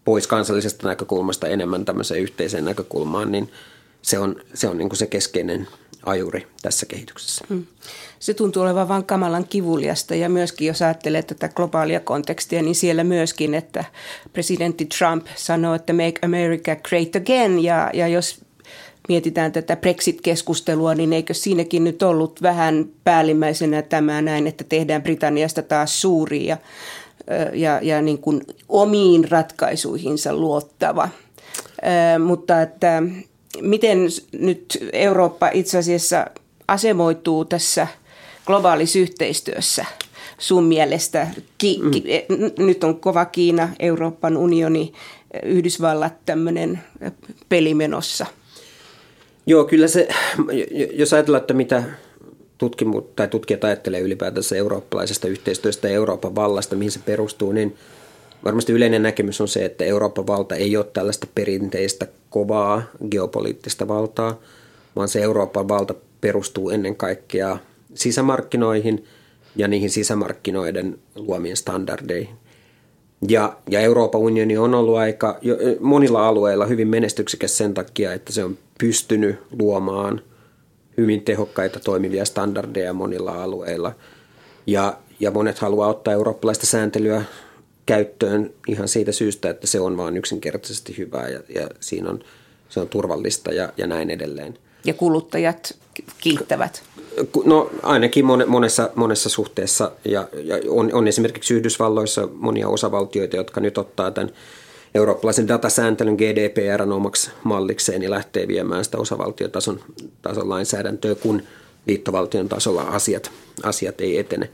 [0.04, 3.50] pois kansallisesta näkökulmasta enemmän tämmöiseen yhteiseen näkökulmaan, niin
[4.02, 5.68] se on se, on niin kuin se keskeinen
[6.06, 7.44] ajuri tässä kehityksessä.
[7.48, 7.66] Hmm.
[8.18, 13.04] Se tuntuu olevan vain kamalan kivuliasta ja myöskin jos ajattelee tätä globaalia kontekstia, niin siellä
[13.04, 13.84] myöskin, että
[14.32, 18.40] presidentti Trump sanoo, että make America great again ja, ja jos
[19.08, 25.62] mietitään tätä Brexit-keskustelua, niin eikö siinäkin nyt ollut vähän päällimmäisenä tämä näin, että tehdään Britanniasta
[25.62, 26.56] taas suuri ja,
[27.52, 31.08] ja, ja niin kuin omiin ratkaisuihinsa luottava.
[32.26, 33.02] mutta että
[33.60, 33.98] miten
[34.32, 36.26] nyt Eurooppa itse asiassa
[36.68, 37.86] asemoituu tässä
[38.46, 39.84] globaalissa yhteistyössä
[40.38, 41.26] sun mielestä?
[41.58, 41.90] Ki- mm.
[41.90, 42.04] ki-
[42.58, 44.92] nyt on kova Kiina, Euroopan unioni,
[45.42, 46.80] Yhdysvallat tämmöinen
[47.48, 48.26] pelimenossa–
[49.50, 50.08] Joo, kyllä se,
[50.92, 51.82] jos ajatellaan, että mitä
[52.58, 57.76] tutkimu, tai tutkijat ajattelee ylipäätänsä eurooppalaisesta yhteistyöstä ja Euroopan vallasta, mihin se perustuu, niin
[58.44, 64.40] varmasti yleinen näkemys on se, että Euroopan valta ei ole tällaista perinteistä kovaa geopoliittista valtaa,
[64.96, 67.58] vaan se Euroopan valta perustuu ennen kaikkea
[67.94, 69.04] sisämarkkinoihin
[69.56, 72.34] ja niihin sisämarkkinoiden luomien standardeihin.
[73.28, 75.38] Ja, ja Euroopan unioni on ollut aika
[75.80, 80.22] monilla alueilla hyvin menestyksekäs sen takia, että se on pystynyt luomaan
[80.96, 83.92] hyvin tehokkaita toimivia standardeja monilla alueilla.
[84.66, 87.24] Ja, ja monet haluaa ottaa eurooppalaista sääntelyä
[87.86, 92.20] käyttöön ihan siitä syystä, että se on vain yksinkertaisesti hyvää ja, ja siinä on,
[92.68, 94.58] se on turvallista ja, ja näin edelleen.
[94.84, 95.78] Ja kuluttajat
[96.18, 96.82] kiittävät.
[97.44, 103.78] No ainakin monessa, monessa suhteessa ja, ja on, on esimerkiksi Yhdysvalloissa monia osavaltioita, jotka nyt
[103.78, 104.30] ottaa tämän
[104.94, 109.80] eurooppalaisen datasääntelyn GDPR omaksi mallikseen ja lähtee viemään sitä osavaltiotason
[110.22, 111.42] tason lainsäädäntöä, kun
[111.86, 113.30] liittovaltion tasolla asiat,
[113.62, 114.50] asiat ei etene.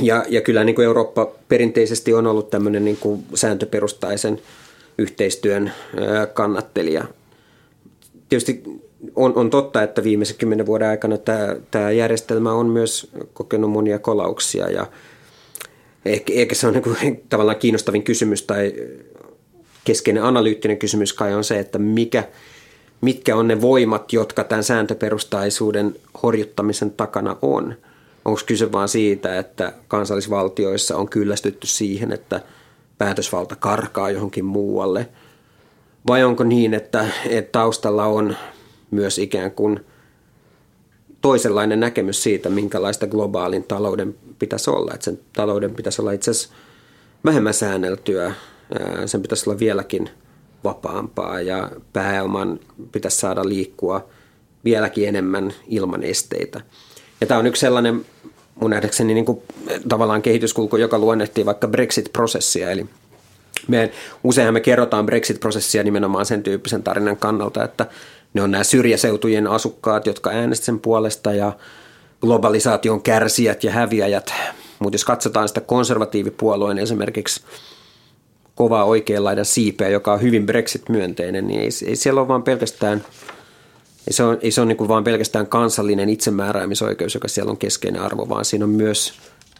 [0.00, 4.40] Ja, ja kyllä niin kuin Eurooppa perinteisesti on ollut tämmöinen niin kuin sääntöperustaisen
[4.98, 5.72] yhteistyön
[6.34, 7.04] kannattelija.
[8.28, 8.62] Tietysti
[9.16, 13.98] on, on totta, että viimeisen kymmenen vuoden aikana tämä, tämä järjestelmä on myös kokenut monia
[13.98, 14.86] kolauksia ja
[16.04, 16.96] ehkä, ehkä se on niin kuin,
[17.28, 18.72] tavallaan kiinnostavin kysymys tai
[19.84, 22.24] keskeinen analyyttinen kysymys kai on se, että mikä,
[23.00, 27.74] mitkä on ne voimat, jotka tämän sääntöperustaisuuden horjuttamisen takana on.
[28.24, 32.40] Onko kyse vain siitä, että kansallisvaltioissa on kyllästytty siihen, että
[32.98, 35.08] päätösvalta karkaa johonkin muualle?
[36.06, 38.36] Vai onko niin, että, että taustalla on
[38.90, 39.80] myös ikään kuin
[41.22, 44.94] toisenlainen näkemys siitä, minkälaista globaalin talouden pitäisi olla.
[44.94, 46.54] Että sen talouden pitäisi olla itse asiassa
[47.24, 48.34] vähemmän säänneltyä,
[49.06, 50.10] sen pitäisi olla vieläkin
[50.64, 52.60] vapaampaa ja pääoman
[52.92, 54.08] pitäisi saada liikkua
[54.64, 56.60] vieläkin enemmän ilman esteitä.
[57.20, 58.04] Ja tämä on yksi sellainen
[58.54, 59.42] mun nähdäkseni niin kuin,
[59.88, 62.86] tavallaan kehityskulku, joka luonnehtii vaikka Brexit-prosessia, eli
[63.68, 63.92] me,
[64.24, 67.86] useinhan me kerrotaan Brexit-prosessia nimenomaan sen tyyppisen tarinan kannalta, että
[68.34, 71.52] ne on nämä syrjäseutujen asukkaat, jotka äänestivät sen puolesta ja
[72.20, 74.34] globalisaation kärsijät ja häviäjät.
[74.78, 77.42] Mutta jos katsotaan sitä konservatiivipuolueen esimerkiksi
[78.54, 83.04] kovaa oikeanlaidan siipeä, joka on hyvin Brexit-myönteinen, niin ei, ei siellä ole vaan pelkästään
[84.06, 88.02] ei se ole, ei se ole niin vaan pelkästään kansallinen itsemääräämisoikeus, joka siellä on keskeinen
[88.02, 89.12] arvo, vaan siinä on myös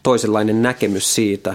[0.02, 1.54] toisenlainen näkemys siitä,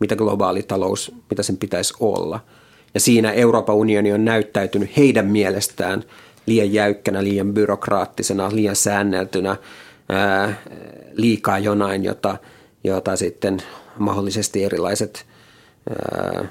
[0.00, 2.40] mitä globaali talous, mitä sen pitäisi olla–
[2.96, 6.04] ja siinä Euroopan unioni on näyttäytynyt heidän mielestään
[6.46, 9.56] liian jäykkänä, liian byrokraattisena, liian säänneltynä,
[10.08, 10.54] ää,
[11.12, 12.36] liikaa jonain, jota,
[12.84, 13.58] jota sitten
[13.98, 15.26] mahdollisesti erilaiset
[15.90, 16.44] ää,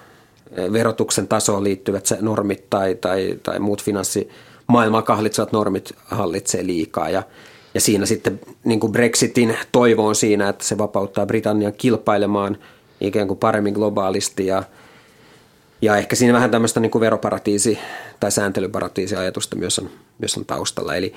[0.73, 7.09] verotuksen tasoon liittyvät normit tai, tai, tai muut finanssimaailmaa kahlitsevat normit hallitsee liikaa.
[7.09, 7.23] Ja,
[7.73, 12.57] ja siinä sitten niin kuin Brexitin toivo on siinä, että se vapauttaa Britannian kilpailemaan
[13.01, 14.63] ikään kuin paremmin globaalisti ja,
[15.81, 17.77] ja ehkä siinä vähän tämmöistä niin kuin veroparatiisi-
[18.19, 20.95] tai sääntelyparatiisi-ajatusta myös on, myös on taustalla.
[20.95, 21.13] Eli,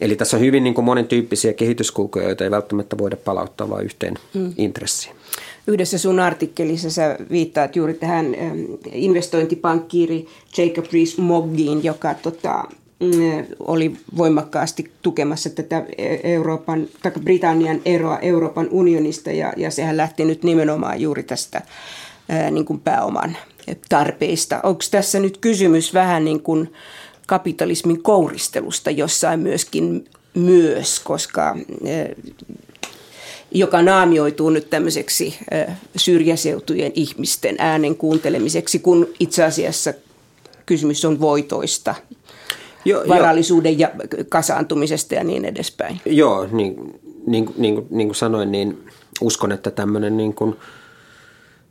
[0.00, 4.14] eli tässä on hyvin niin kuin monentyyppisiä kehityskulkuja, joita ei välttämättä voida palauttaa vain yhteen
[4.34, 4.54] mm.
[4.56, 5.16] intressiin.
[5.66, 8.36] Yhdessä sun artikkelissa sä viittaat juuri tähän
[8.92, 10.26] investointipankkiiri
[10.58, 12.64] Jacob Rees-Moggiin, joka tota,
[13.00, 15.84] mm, oli voimakkaasti tukemassa tätä
[16.22, 21.62] Euroopan, tai Britannian eroa Euroopan unionista ja, ja sehän lähti nyt nimenomaan juuri tästä
[22.50, 23.36] niin kuin pääoman
[23.88, 24.60] tarpeista.
[24.62, 26.72] Onko tässä nyt kysymys vähän niin kuin
[27.26, 31.56] kapitalismin kouristelusta jossain myöskin myös, koska
[33.52, 35.38] joka naamioituu nyt tämmöiseksi
[35.96, 39.94] syrjäseutujen ihmisten äänen kuuntelemiseksi, kun itse asiassa
[40.66, 41.94] kysymys on voitoista,
[42.84, 43.88] jo, varallisuuden jo.
[43.88, 43.90] ja
[44.28, 46.00] kasaantumisesta ja niin edespäin.
[46.06, 48.78] Joo, niin, niin, niin, niin kuin sanoin, niin
[49.20, 50.56] uskon, että tämmöinen niin kuin,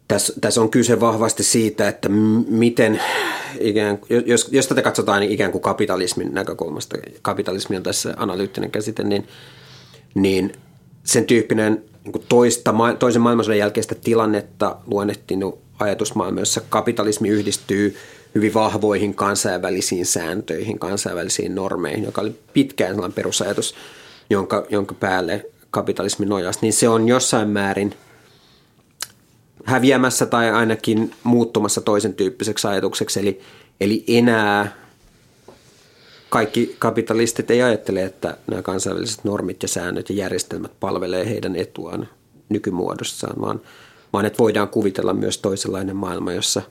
[0.09, 2.09] tässä, tässä on kyse vahvasti siitä, että
[2.49, 3.01] miten,
[3.59, 9.03] ikään, jos, jos tätä katsotaan niin ikään kuin kapitalismin näkökulmasta, kapitalismi on tässä analyyttinen käsite,
[9.03, 9.27] niin,
[10.15, 10.53] niin
[11.03, 17.95] sen tyyppinen niin toista, toisen maailmansodan jälkeistä tilannetta luonnehtinut ajatusmaailma, jossa kapitalismi yhdistyy
[18.35, 23.75] hyvin vahvoihin kansainvälisiin sääntöihin, kansainvälisiin normeihin, joka oli pitkään sellainen perusajatus,
[24.29, 27.93] jonka, jonka päälle kapitalismi nojasi, niin se on jossain määrin
[29.65, 33.19] häviämässä tai ainakin muuttumassa toisen tyyppiseksi ajatukseksi.
[33.19, 33.41] Eli,
[33.81, 34.75] eli enää
[36.29, 42.07] kaikki kapitalistit ei ajattele, että nämä kansainväliset normit ja säännöt ja järjestelmät palvelee heidän etuaan
[42.49, 43.61] nykymuodossaan, vaan,
[44.13, 46.61] vaan että voidaan kuvitella myös toisenlainen maailma, jossa,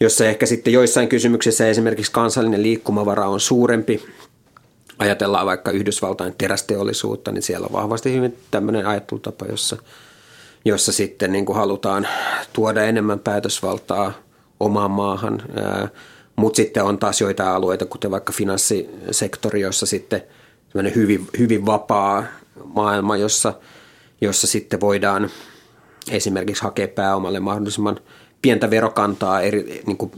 [0.00, 4.04] jossa ehkä sitten joissain kysymyksissä esimerkiksi kansallinen liikkumavara on suurempi.
[4.98, 9.76] Ajatellaan vaikka Yhdysvaltain terästeollisuutta, niin siellä on vahvasti hyvin tämmöinen ajattelutapa, jossa,
[10.66, 12.08] jossa sitten niin kuin halutaan
[12.52, 14.12] tuoda enemmän päätösvaltaa
[14.60, 15.42] omaan maahan–
[16.36, 20.22] mutta sitten on taas joitain alueita, kuten vaikka finanssisektori, jossa sitten
[20.94, 22.24] hyvin, hyvin vapaa
[22.64, 23.54] maailma, jossa,
[24.20, 25.30] jossa sitten voidaan
[26.10, 28.00] esimerkiksi hakea pääomalle mahdollisimman
[28.42, 30.12] pientä verokantaa eri niin kuin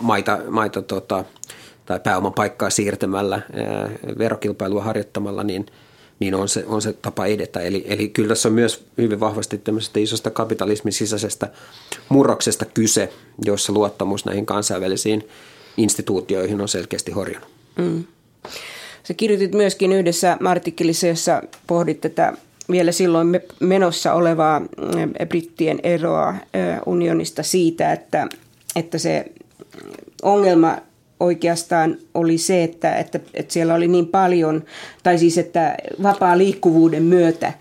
[0.00, 1.24] maita, maita tota,
[1.86, 3.40] tai pääoman paikkaa siirtämällä,
[4.18, 5.66] verokilpailua harjoittamalla, niin,
[6.24, 7.60] niin on, se, on se tapa edetä.
[7.60, 11.48] Eli, eli kyllä tässä on myös hyvin vahvasti tämmöisestä isosta kapitalismin sisäisestä
[12.08, 13.12] murroksesta kyse,
[13.44, 15.28] jossa luottamus näihin kansainvälisiin
[15.76, 17.48] instituutioihin on selkeästi horjunut.
[17.76, 18.04] Mm.
[19.02, 22.32] Sä kirjoitit myöskin yhdessä artikkelissa, jossa pohdit tätä
[22.70, 26.34] vielä silloin menossa olevaa mm, brittien eroa
[26.86, 28.26] unionista siitä, että,
[28.76, 29.24] että se
[30.22, 30.76] ongelma
[31.24, 34.64] oikeastaan oli se, että, että, että siellä oli niin paljon,
[35.02, 37.52] tai siis että vapaa liikkuvuuden myötä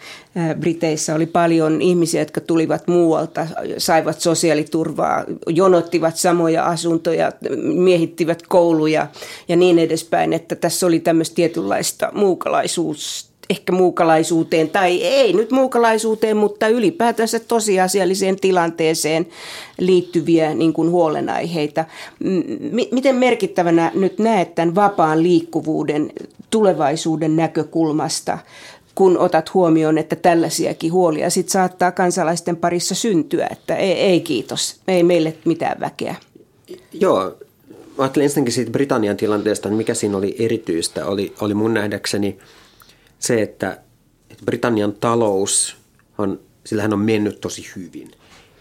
[0.60, 3.48] Briteissä oli paljon ihmisiä, jotka tulivat muualta,
[3.78, 7.32] saivat sosiaaliturvaa, jonottivat samoja asuntoja,
[7.76, 9.08] miehittivät kouluja
[9.48, 16.38] ja niin edespäin, että tässä oli tämmöistä tietynlaista muukalaisuus ehkä muukalaisuuteen, tai ei nyt muukalaisuuteen,
[16.38, 19.28] mutta ylipäätänsä tosiasialliseen tilanteeseen
[19.80, 21.86] liittyviä niin kuin huolenaiheita.
[22.20, 26.12] M- miten merkittävänä nyt näet tämän vapaan liikkuvuuden
[26.50, 28.38] tulevaisuuden näkökulmasta,
[28.96, 34.80] kun otat huomioon, että tällaisiakin huolia sit saattaa kansalaisten parissa syntyä, että ei, ei kiitos,
[34.88, 36.16] ei meille mitään väkeä.
[36.94, 37.34] Joo,
[37.98, 42.38] ajattelin ensinnäkin siitä Britannian tilanteesta, mikä siinä oli erityistä, oli, oli mun nähdäkseni–
[43.24, 43.78] se, että,
[44.46, 45.78] Britannian talous,
[46.18, 48.12] on, sillähän on mennyt tosi hyvin.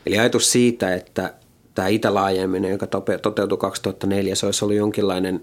[0.07, 1.35] Eli ajatus siitä, että
[1.75, 2.87] tämä itälaajeminen, joka
[3.23, 5.41] toteutui 2004, se olisi ollut jonkinlainen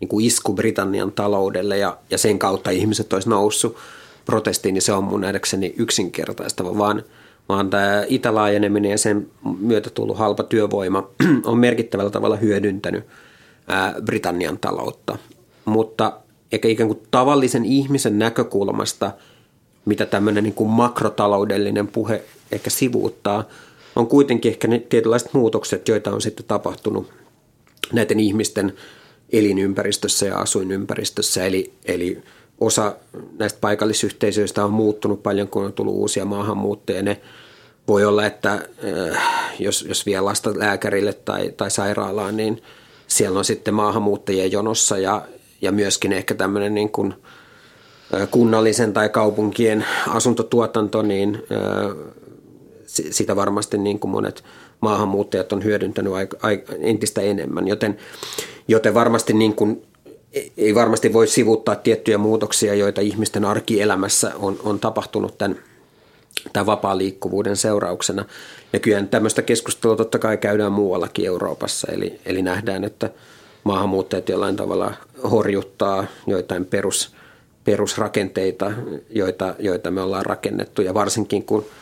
[0.00, 3.76] niin kuin isku Britannian taloudelle ja, ja sen kautta ihmiset olisi noussut
[4.24, 7.04] protestiin, niin se on mun nähdäkseni yksinkertaistava, vaan,
[7.48, 11.08] vaan tämä itälaajeneminen ja sen myötä tullut halpa työvoima
[11.44, 13.04] on merkittävällä tavalla hyödyntänyt
[14.04, 15.18] Britannian taloutta.
[15.64, 16.12] Mutta
[16.52, 19.12] eikä ikään kuin tavallisen ihmisen näkökulmasta,
[19.84, 23.44] mitä tämmöinen niin kuin makrotaloudellinen puhe ehkä sivuuttaa,
[23.96, 27.10] on kuitenkin ehkä ne tietynlaiset muutokset, joita on sitten tapahtunut
[27.92, 28.72] näiden ihmisten
[29.32, 31.44] elinympäristössä ja asuinympäristössä.
[31.44, 32.22] Eli, eli
[32.60, 32.96] osa
[33.38, 37.02] näistä paikallisyhteisöistä on muuttunut paljon, kun on tullut uusia maahanmuuttajia.
[37.02, 37.20] Ne
[37.88, 39.22] voi olla, että äh,
[39.58, 42.62] jos, jos vie lasta lääkärille tai, tai sairaalaan, niin
[43.06, 45.22] siellä on sitten maahanmuuttajien jonossa ja,
[45.62, 47.14] ja myöskin ehkä tämmöinen niin kuin
[48.30, 51.42] kunnallisen tai kaupunkien asuntotuotanto, niin
[52.86, 54.44] sitä varmasti niin kuin monet
[54.80, 56.12] maahanmuuttajat on hyödyntänyt
[56.80, 57.98] entistä enemmän, joten,
[58.68, 59.82] joten varmasti niin kuin,
[60.56, 65.58] ei varmasti voi sivuttaa tiettyjä muutoksia, joita ihmisten arkielämässä on, on tapahtunut tämän,
[66.52, 68.24] tämän vapaa liikkuvuuden seurauksena.
[68.72, 73.10] Ja kyllä tämmöistä keskustelua totta kai käydään muuallakin Euroopassa, eli, eli nähdään, että
[73.64, 74.94] maahanmuuttajat jollain tavalla
[75.30, 77.14] horjuttaa joitain perus,
[77.64, 78.72] perusrakenteita,
[79.10, 81.66] joita, joita me ollaan rakennettu, ja varsinkin kun–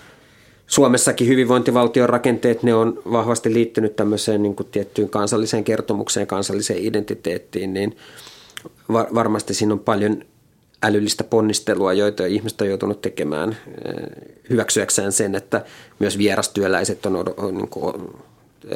[0.71, 7.75] Suomessakin hyvinvointivaltion rakenteet, ne on vahvasti liittynyt tämmöiseen niin kuin tiettyyn kansalliseen kertomukseen, kansalliseen identiteettiin,
[7.75, 7.97] niin
[8.93, 10.25] var- varmasti siinä on paljon
[10.83, 15.65] älyllistä ponnistelua, joita ihmiset on joutunut tekemään eh, hyväksyäkseen sen, että
[15.99, 17.95] myös vierastyöläiset on, on niin kuin,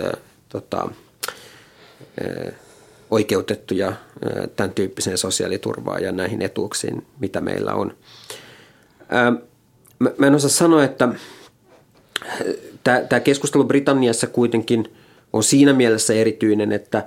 [0.04, 0.12] äh,
[0.48, 0.88] tota,
[2.22, 2.54] äh,
[3.14, 3.92] oikeutettuja
[4.56, 7.94] tämän tyyppiseen sosiaaliturvaan ja näihin etuuksiin, mitä meillä on.
[9.98, 11.08] Mä, en osaa sanoa, että
[13.08, 14.92] tämä keskustelu Britanniassa kuitenkin
[15.32, 17.06] on siinä mielessä erityinen, että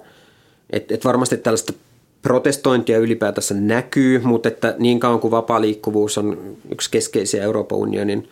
[0.69, 1.73] et, et varmasti tällaista
[2.21, 8.29] protestointia ylipäätänsä näkyy, mutta että niin kauan kuin vapaa liikkuvuus on yksi keskeisiä Euroopan unionin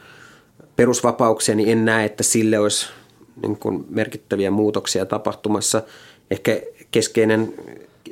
[0.75, 2.87] perusvapauksia, niin en näe, että sille olisi
[3.41, 5.81] niin kuin merkittäviä muutoksia tapahtumassa.
[6.31, 6.61] Ehkä
[6.95, 7.53] keskeinen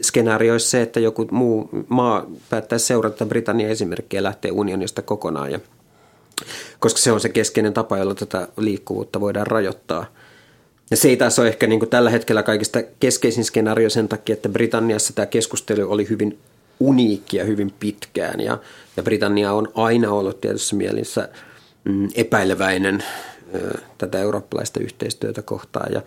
[0.02, 5.52] skenaario olisi se, että joku muu maa päättäisi seurata Britannian esimerkkiä ja lähteä unionista kokonaan
[5.52, 5.60] ja–
[6.80, 10.06] koska se on se keskeinen tapa, jolla tätä liikkuvuutta voidaan rajoittaa.
[10.92, 14.34] Ja se ei taas ole ehkä niin kuin tällä hetkellä kaikista keskeisin skenaario sen takia,
[14.34, 16.40] että Britanniassa tämä keskustelu oli hyvin
[16.80, 18.40] uniikki ja hyvin pitkään.
[18.40, 18.58] Ja,
[18.98, 21.30] ja Britannia on aina ollut tietyssä mielissä
[21.84, 23.04] mm, epäileväinen
[23.56, 25.94] ö, tätä eurooppalaista yhteistyötä kohtaan.
[25.94, 26.02] Ja,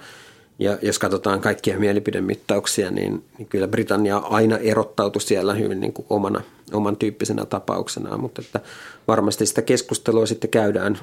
[0.58, 6.06] ja jos katsotaan kaikkia mielipidemittauksia, niin, niin kyllä Britannia aina erottautui siellä hyvin niin kuin
[6.10, 6.40] omana,
[6.72, 8.60] oman tyyppisenä tapauksena, mutta että
[9.08, 10.98] varmasti sitä keskustelua sitten käydään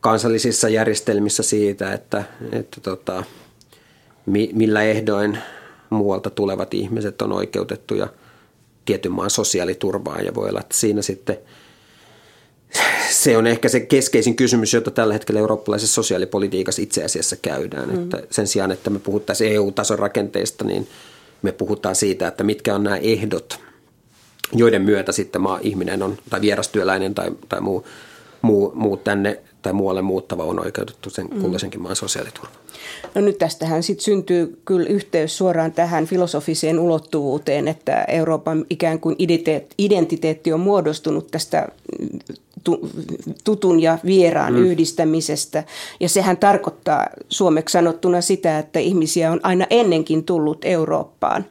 [0.00, 3.24] kansallisissa järjestelmissä siitä, että, että tota,
[4.26, 5.38] mi, millä ehdoin
[5.90, 8.08] muualta tulevat ihmiset on oikeutettuja
[8.84, 10.24] tietyn maan sosiaaliturvaan.
[10.24, 11.38] Ja voi olla, että siinä sitten–
[13.10, 17.88] se on ehkä se keskeisin kysymys, jota tällä hetkellä eurooppalaisessa sosiaalipolitiikassa itse asiassa käydään.
[17.88, 18.02] Mm.
[18.02, 20.88] Että sen sijaan, että me puhuttaisiin EU-tason rakenteista, niin
[21.42, 23.60] me puhutaan siitä, että mitkä on nämä ehdot,
[24.52, 27.86] joiden myötä sitten maa, ihminen on, tai vierastyöläinen tai, tai muu,
[28.42, 31.40] muu, muu tänne tai muualle muuttava on oikeutettu sen mm.
[31.40, 32.56] kulloisenkin maan sosiaaliturvaan.
[33.14, 39.16] No nyt tästähän sitten syntyy kyllä yhteys suoraan tähän filosofiseen ulottuvuuteen, että Euroopan ikään kuin
[39.78, 41.68] identiteetti on muodostunut tästä
[43.44, 44.58] tutun ja vieraan mm.
[44.58, 45.64] yhdistämisestä.
[46.00, 51.44] Ja sehän tarkoittaa suomeksi sanottuna sitä, että ihmisiä on aina ennenkin tullut Eurooppaan.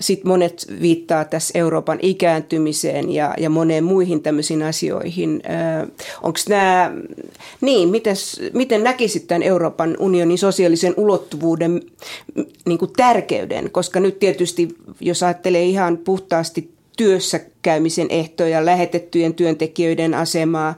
[0.00, 5.42] Sitten monet viittaa tässä Euroopan ikääntymiseen ja, ja moneen muihin tämmöisiin asioihin.
[6.22, 6.92] Onko nämä,
[7.60, 8.16] niin, miten,
[8.52, 11.82] miten näkisit tämän Euroopan unionin sosiaalisen ulottuvuuden
[12.66, 13.70] niin kuin tärkeyden?
[13.70, 14.68] Koska nyt tietysti,
[15.00, 20.74] jos ajattelee ihan puhtaasti työssä käymisen ehtoja, lähetettyjen työntekijöiden asemaa,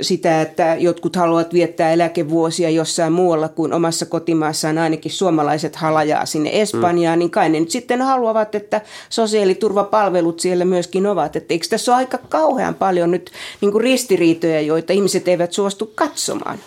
[0.00, 6.50] sitä, että jotkut haluavat viettää eläkevuosia jossain muualla kuin omassa kotimaassaan, ainakin suomalaiset halajaa sinne
[6.52, 7.18] Espanjaan, mm.
[7.18, 11.36] niin kai ne nyt sitten haluavat, että sosiaaliturvapalvelut siellä myöskin ovat.
[11.36, 15.92] Että eikö tässä ole aika kauhean paljon nyt niin kuin ristiriitoja, joita ihmiset eivät suostu
[15.94, 16.58] katsomaan?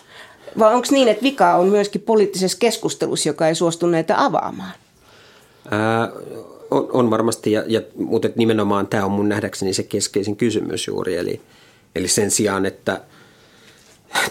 [0.59, 4.71] Vai onko niin, että vika on myöskin poliittisessa keskustelussa, joka ei suostu näitä avaamaan?
[5.71, 6.09] Ää,
[6.71, 11.15] on, on varmasti, ja, ja, mutta nimenomaan tämä on mun nähdäkseni se keskeisin kysymys juuri,
[11.15, 11.41] eli–
[11.95, 13.01] Eli sen sijaan, että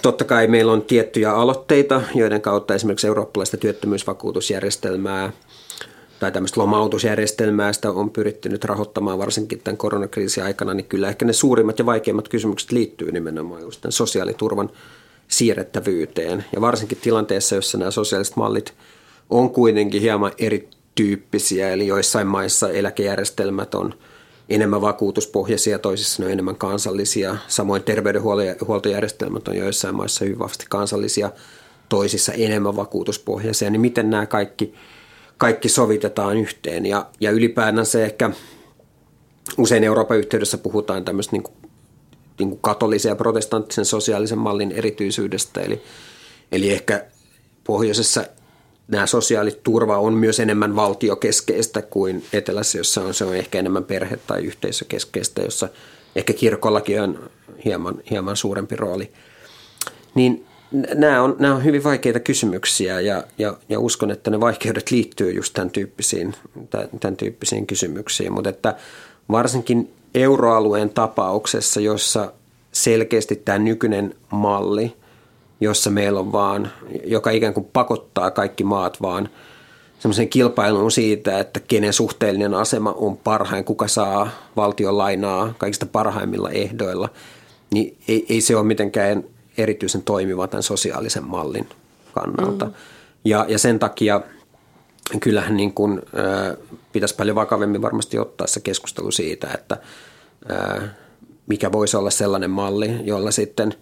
[0.02, 5.32] totta kai meillä on tiettyjä aloitteita, joiden kautta esimerkiksi eurooppalaista työttömyysvakuutusjärjestelmää
[6.20, 11.24] tai tämmöistä lomautusjärjestelmää sitä on pyritty nyt rahoittamaan varsinkin tämän koronakriisin aikana, niin kyllä ehkä
[11.24, 14.70] ne suurimmat ja vaikeimmat kysymykset liittyy nimenomaan just tämän sosiaaliturvan
[15.28, 16.44] siirrettävyyteen.
[16.54, 18.74] Ja varsinkin tilanteessa, jossa nämä sosiaaliset mallit
[19.30, 23.94] on kuitenkin hieman erityyppisiä, eli joissain maissa eläkejärjestelmät on–
[24.50, 27.36] enemmän vakuutuspohjaisia, toisissa ne on enemmän kansallisia.
[27.48, 31.30] Samoin terveydenhuoltojärjestelmät on joissain maissa hyvin vahvasti kansallisia,
[31.88, 33.70] toisissa enemmän vakuutuspohjaisia.
[33.70, 34.74] Niin miten nämä kaikki,
[35.38, 36.86] kaikki sovitetaan yhteen?
[36.86, 38.30] Ja, ja ylipäätään se ehkä
[39.58, 41.54] usein Euroopan yhteydessä puhutaan tämmöistä niin kuin,
[42.38, 45.60] niin kuin katolisen ja protestanttisen sosiaalisen mallin erityisyydestä.
[45.60, 45.82] Eli,
[46.52, 47.04] eli ehkä
[47.64, 48.24] pohjoisessa
[48.90, 54.18] nämä sosiaaliturva on myös enemmän valtiokeskeistä kuin etelässä, jossa on, se on ehkä enemmän perhe-
[54.26, 55.68] tai yhteisökeskeistä, jossa
[56.16, 57.30] ehkä kirkollakin on
[57.64, 59.12] hieman, hieman suurempi rooli.
[60.14, 60.46] Niin
[60.94, 65.32] nämä on, nämä on hyvin vaikeita kysymyksiä ja, ja, ja uskon, että ne vaikeudet liittyy
[65.32, 66.34] just tämän tyyppisiin,
[67.00, 68.74] tämän tyyppisiin kysymyksiin, mutta että
[69.30, 72.32] varsinkin euroalueen tapauksessa, jossa
[72.72, 74.92] selkeästi tämä nykyinen malli,
[75.60, 76.72] jossa meillä on vaan,
[77.04, 79.28] joka ikään kuin pakottaa kaikki maat vaan
[79.98, 86.50] semmoisen kilpailuun siitä, että kenen suhteellinen asema on parhain, kuka saa valtion lainaa kaikista parhaimmilla
[86.50, 87.08] ehdoilla,
[87.70, 89.24] niin ei, ei se ole mitenkään
[89.58, 91.68] erityisen toimiva tämän sosiaalisen mallin
[92.14, 92.64] kannalta.
[92.64, 92.72] Mm.
[93.24, 94.20] Ja, ja sen takia
[95.20, 96.56] kyllähän niin kuin, äh,
[96.92, 99.76] pitäisi paljon vakavemmin varmasti ottaa se keskustelu siitä, että
[100.50, 100.90] äh,
[101.46, 103.74] mikä voisi olla sellainen malli, jolla sitten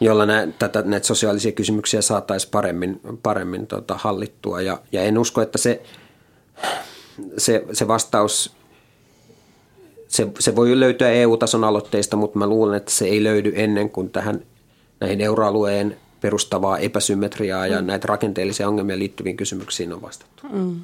[0.00, 4.60] jolla nä, tätä, näitä sosiaalisia kysymyksiä saataisiin paremmin, paremmin tota, hallittua.
[4.60, 5.82] Ja, ja en usko, että se,
[7.38, 8.56] se, se vastaus,
[10.08, 14.10] se, se voi löytyä EU-tason aloitteista, mutta mä luulen, että se ei löydy ennen kuin
[14.10, 14.42] tähän
[15.00, 17.86] näihin euroalueen perustavaa epäsymmetriaa ja mm.
[17.86, 20.42] näitä rakenteellisia ongelmia liittyviin kysymyksiin on vastattu.
[20.52, 20.80] Mm.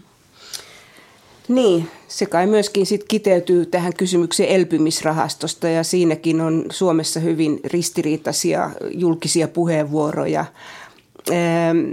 [1.48, 8.70] Niin, se kai myöskin sit kiteytyy tähän kysymykseen elpymisrahastosta ja siinäkin on Suomessa hyvin ristiriitaisia
[8.90, 10.44] julkisia puheenvuoroja.
[11.30, 11.92] Ehm,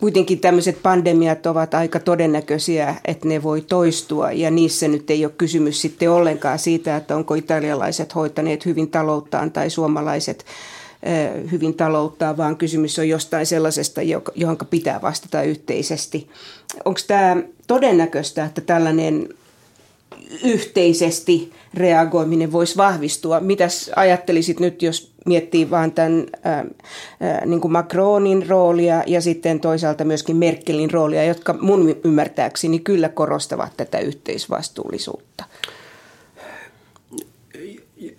[0.00, 5.32] kuitenkin tämmöiset pandemiat ovat aika todennäköisiä, että ne voi toistua ja niissä nyt ei ole
[5.38, 10.44] kysymys sitten ollenkaan siitä, että onko italialaiset hoitaneet hyvin talouttaan tai suomalaiset
[11.50, 14.00] hyvin talouttaa, vaan kysymys on jostain sellaisesta,
[14.34, 16.28] johon pitää vastata yhteisesti.
[16.84, 17.36] Onko tämä
[17.66, 19.28] todennäköistä, että tällainen
[20.44, 23.40] yhteisesti reagoiminen voisi vahvistua.
[23.40, 26.64] Mitäs ajattelisit nyt, jos miettii vain tämän ää,
[27.20, 33.08] ää, niin kuin Macronin roolia ja sitten toisaalta myöskin Merkelin roolia, jotka mun ymmärtääkseni kyllä
[33.08, 35.44] korostavat tätä yhteisvastuullisuutta?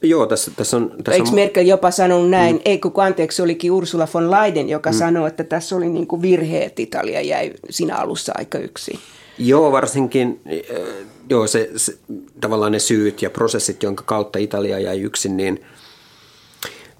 [0.01, 0.91] Joo, tässä, tässä on...
[1.03, 2.55] Tässä Eikö Merkel jopa sanonut näin?
[2.55, 2.61] Mm.
[2.65, 4.97] Ei, kun anteeksi, olikin Ursula von Leiden, joka mm.
[4.97, 8.99] sanoi, että tässä oli niin kuin virhe, että Italia jäi siinä alussa aika yksin.
[9.37, 11.97] Joo, varsinkin äh, joo, se, se,
[12.41, 15.63] tavallaan ne syyt ja prosessit, jonka kautta Italia jäi yksin, niin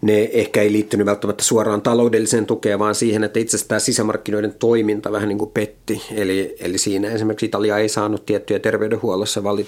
[0.02, 4.56] ne ehkä ei liittynyt välttämättä suoraan taloudelliseen tukeen, vaan siihen, että itse asiassa tämä sisämarkkinoiden
[4.60, 6.02] toiminta vähän niin kuin petti.
[6.16, 9.68] Eli, eli siinä esimerkiksi Italia ei saanut tiettyjä terveydenhuollossa valit,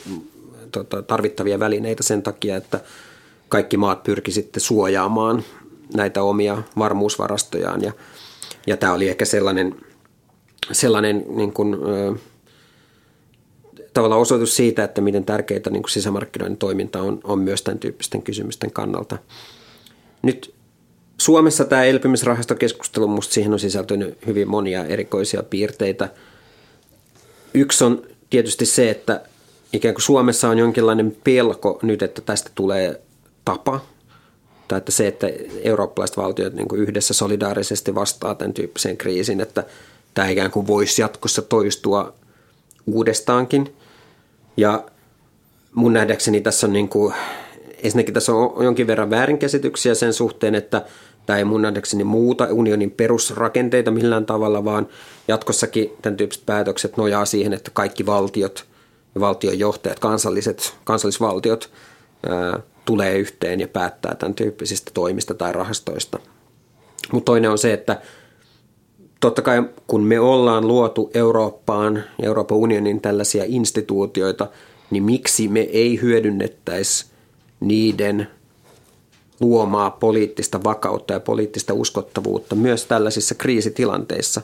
[0.71, 2.79] tota, tarvittavia välineitä sen takia, että
[3.53, 5.43] kaikki maat pyrki sitten suojaamaan
[5.95, 7.83] näitä omia varmuusvarastojaan.
[7.83, 7.91] Ja,
[8.67, 9.75] ja tämä oli ehkä sellainen,
[10.71, 12.15] sellainen niin kuin, ö,
[13.93, 18.21] tavallaan osoitus siitä, että miten tärkeää niin kuin sisämarkkinoiden toiminta on, on myös tämän tyyppisten
[18.21, 19.17] kysymysten kannalta.
[20.21, 20.53] Nyt
[21.17, 26.09] Suomessa tämä elpymisrahastokeskustelu, minusta siihen on sisältynyt hyvin monia erikoisia piirteitä.
[27.53, 29.21] Yksi on tietysti se, että
[29.73, 33.01] ikään kuin Suomessa on jonkinlainen pelko nyt, että tästä tulee
[33.45, 33.79] tapa,
[34.67, 35.27] tai että se, että
[35.63, 39.63] eurooppalaiset valtiot niin yhdessä solidaarisesti vastaa tämän tyyppiseen kriisiin, että
[40.13, 42.13] tämä ikään kuin voisi jatkossa toistua
[42.85, 43.75] uudestaankin.
[44.57, 44.83] Ja
[45.73, 47.13] mun nähdäkseni tässä on, niin kuin,
[47.83, 50.85] ensinnäkin tässä on jonkin verran väärinkäsityksiä sen suhteen, että
[51.25, 54.87] tämä ei mun nähdäkseni muuta unionin perusrakenteita millään tavalla, vaan
[55.27, 58.65] jatkossakin tämän tyyppiset päätökset nojaa siihen, että kaikki valtiot
[59.15, 61.69] ja valtionjohtajat, kansalliset, kansallisvaltiot
[62.29, 66.19] ää, tulee yhteen ja päättää tämän tyyppisistä toimista tai rahastoista.
[67.11, 68.01] Mutta toinen on se, että
[69.19, 74.47] totta kai kun me ollaan luotu Eurooppaan, Euroopan unionin tällaisia instituutioita,
[74.91, 77.05] niin miksi me ei hyödynnettäisi
[77.59, 78.27] niiden
[79.39, 84.41] luomaa poliittista vakautta ja poliittista uskottavuutta myös tällaisissa kriisitilanteissa.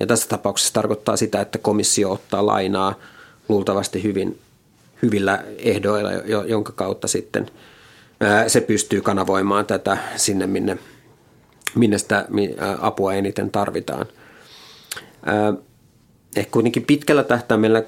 [0.00, 2.94] Ja tässä tapauksessa tarkoittaa sitä, että komissio ottaa lainaa
[3.48, 4.38] luultavasti hyvin,
[5.02, 6.12] hyvillä ehdoilla,
[6.46, 7.50] jonka kautta sitten
[8.46, 10.78] se pystyy kanavoimaan tätä sinne, minne,
[11.74, 12.28] minne sitä
[12.80, 14.06] apua eniten tarvitaan.
[16.36, 17.82] Ehkä kuitenkin pitkällä tähtäimellä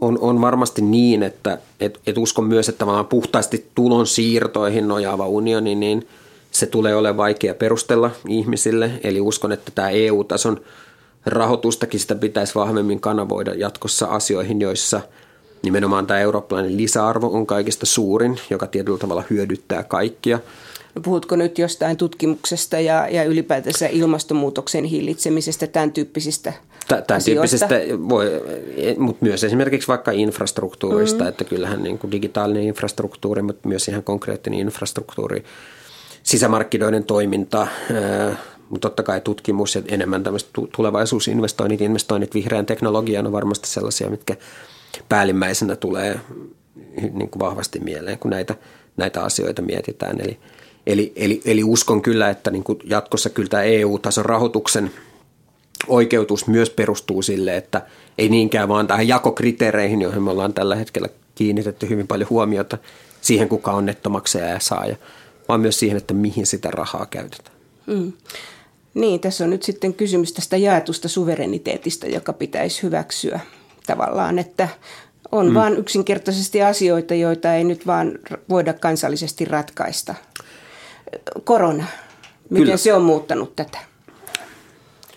[0.00, 5.28] on, on varmasti niin, että et, et uskon myös, että vaan puhtaasti tulon siirtoihin nojaava
[5.28, 6.08] unioni, niin
[6.50, 8.90] se tulee olemaan vaikea perustella ihmisille.
[9.02, 10.60] Eli uskon, että tämä EU-tason
[11.26, 15.00] rahoitustakin sitä pitäisi vahvemmin kanavoida jatkossa asioihin, joissa
[15.62, 20.38] nimenomaan tämä eurooppalainen lisäarvo on kaikista suurin, joka tietyllä tavalla hyödyttää kaikkia–
[20.94, 26.52] No puhutko nyt jostain tutkimuksesta ja, ja ylipäätänsä ilmastonmuutoksen hillitsemisestä, tämän tyyppisistä
[26.88, 27.68] Tämän asioista?
[27.68, 28.26] tyyppisestä, voi,
[28.98, 31.28] mutta myös esimerkiksi vaikka infrastruktuurista, mm.
[31.28, 35.44] että kyllähän niin kuin digitaalinen infrastruktuuri, mutta myös ihan konkreettinen infrastruktuuri,
[36.22, 37.66] sisämarkkinoiden toiminta,
[38.68, 44.36] mutta totta kai tutkimus ja enemmän tämmöiset tulevaisuusinvestoinnit, investoinnit vihreän teknologiaan on varmasti sellaisia, mitkä
[45.08, 46.20] päällimmäisenä tulee
[47.12, 48.54] niin kuin vahvasti mieleen, kun näitä,
[48.96, 50.20] näitä asioita mietitään.
[50.20, 50.38] Eli,
[50.86, 54.90] Eli, eli, eli uskon kyllä, että niin kuin jatkossa kyllä tämä EU-tason rahoituksen
[55.86, 57.82] oikeutus myös perustuu sille, että
[58.18, 62.78] ei niinkään vaan tähän jakokriteereihin, joihin me ollaan tällä hetkellä kiinnitetty hyvin paljon huomiota,
[63.20, 64.96] siihen kuka on nettomaksaja ja saaja,
[65.48, 67.56] vaan myös siihen, että mihin sitä rahaa käytetään.
[67.86, 68.12] Mm.
[68.94, 73.40] Niin, tässä on nyt sitten kysymys tästä jaetusta suvereniteetista, joka pitäisi hyväksyä
[73.86, 74.68] tavallaan, että
[75.32, 75.54] on mm.
[75.54, 78.12] vaan yksinkertaisesti asioita, joita ei nyt vaan
[78.48, 80.14] voida kansallisesti ratkaista.
[81.44, 81.84] Korona,
[82.50, 82.76] miten Kyllä.
[82.76, 83.78] se on muuttanut tätä?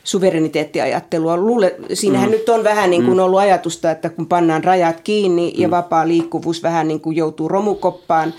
[0.06, 1.38] suvereniteettiajattelua.
[1.38, 2.32] Luule, siinähän mm.
[2.32, 3.24] nyt on vähän niin kuin mm.
[3.24, 5.72] ollut ajatusta, että kun pannaan rajat kiinni ja mm.
[5.72, 8.34] vapaa liikkuvuus vähän niin kuin joutuu romukoppaan,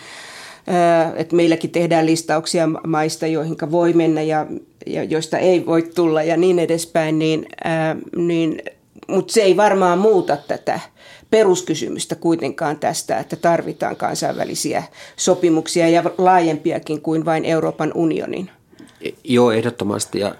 [1.16, 4.46] että meilläkin tehdään listauksia maista, joihin voi mennä ja,
[4.86, 7.46] ja joista ei voi tulla ja niin edespäin, niin,
[8.16, 8.62] niin,
[9.06, 10.80] mutta se ei varmaan muuta tätä
[11.30, 14.82] peruskysymystä kuitenkaan tästä, että tarvitaan kansainvälisiä
[15.16, 18.50] sopimuksia ja laajempiakin kuin vain Euroopan unionin.
[19.24, 20.18] Joo, ehdottomasti.
[20.18, 20.34] Ja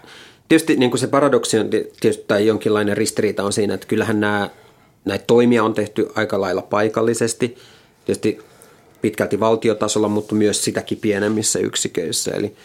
[0.49, 4.51] tietysti niin kuin se paradoksi on tietysti, tai jonkinlainen ristiriita on siinä, että kyllähän nämä,
[5.05, 7.57] näitä toimia on tehty aika lailla paikallisesti.
[8.05, 8.39] Tietysti
[9.01, 12.31] pitkälti valtiotasolla, mutta myös sitäkin pienemmissä yksiköissä.
[12.31, 12.57] Eli,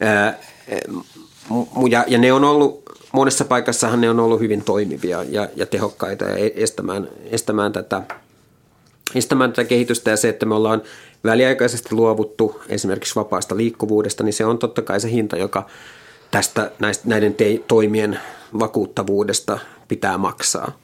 [0.00, 0.38] ää,
[1.90, 2.82] ja, ja ne on ollut,
[3.14, 8.02] monessa paikassahan ne on ollut hyvin toimivia ja, ja tehokkaita ja estämään, estämään, tätä,
[9.14, 10.82] estämään tätä kehitystä ja se, että me ollaan
[11.24, 15.66] väliaikaisesti luovuttu esimerkiksi vapaasta liikkuvuudesta, niin se on totta kai se hinta, joka
[16.30, 18.20] tästä näistä, näiden te, toimien
[18.58, 19.58] vakuuttavuudesta
[19.88, 20.78] pitää maksaa.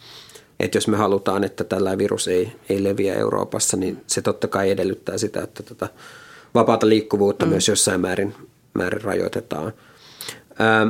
[0.60, 4.70] Että jos me halutaan, että tällä virus ei, ei leviä Euroopassa, niin se totta kai
[4.70, 5.88] edellyttää sitä, että tätä
[6.54, 7.50] vapaata liikkuvuutta mm.
[7.50, 8.34] myös jossain määrin,
[8.74, 9.72] määrin rajoitetaan.
[10.58, 10.86] Ää,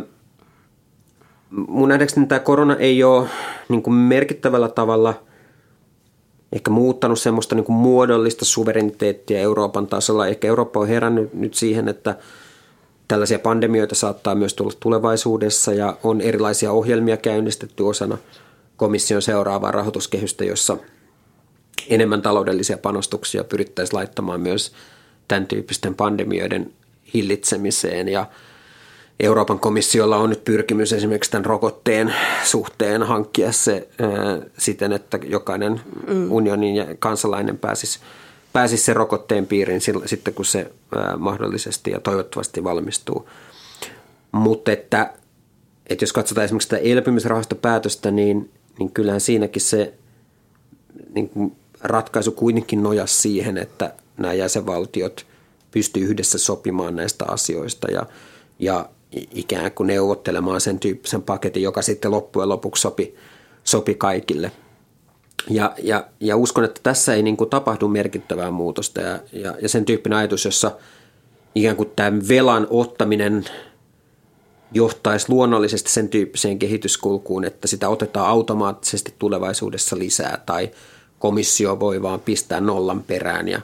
[1.50, 3.28] mun nähdäkseni tämä korona ei ole
[3.68, 5.14] niin kuin merkittävällä tavalla
[6.52, 10.26] ehkä muuttanut semmoista niin kuin muodollista suvereniteettia Euroopan tasolla.
[10.26, 12.16] Ehkä Eurooppa on herännyt nyt siihen, että
[13.08, 18.18] tällaisia pandemioita saattaa myös tulla tulevaisuudessa ja on erilaisia ohjelmia käynnistetty osana–
[18.80, 20.76] komission seuraavaa rahoituskehystä, jossa
[21.88, 24.72] enemmän taloudellisia panostuksia pyrittäisiin laittamaan myös
[25.28, 26.72] tämän tyyppisten pandemioiden
[27.14, 28.26] hillitsemiseen ja
[29.20, 32.14] Euroopan komissiolla on nyt pyrkimys esimerkiksi tämän rokotteen
[32.44, 33.88] suhteen hankkia se
[34.58, 36.32] siten, että jokainen mm.
[36.32, 38.00] unionin ja kansalainen pääsisi,
[38.52, 40.72] pääsisi sen rokotteen piiriin sitten, kun se
[41.18, 43.28] mahdollisesti ja toivottavasti valmistuu.
[44.32, 45.12] Mutta että,
[45.86, 48.50] että jos katsotaan esimerkiksi tätä elpymisrahastopäätöstä, niin
[48.80, 49.94] niin kyllähän siinäkin se
[51.14, 55.26] niin kuin ratkaisu kuitenkin nojasi siihen, että nämä jäsenvaltiot
[55.70, 58.06] pystyy yhdessä sopimaan näistä asioista ja,
[58.58, 63.14] ja ikään kuin neuvottelemaan sen tyyppisen paketin, joka sitten loppujen lopuksi sopi,
[63.64, 64.52] sopi kaikille.
[65.50, 69.68] Ja, ja, ja uskon, että tässä ei niin kuin tapahdu merkittävää muutosta ja, ja, ja
[69.68, 70.70] sen tyyppinen ajatus, jossa
[71.54, 73.44] ikään kuin tämä velan ottaminen–
[74.72, 80.70] johtaisi luonnollisesti sen tyyppiseen kehityskulkuun, että sitä otetaan automaattisesti tulevaisuudessa lisää tai
[81.18, 83.60] komissio voi vaan pistää nollan perään ja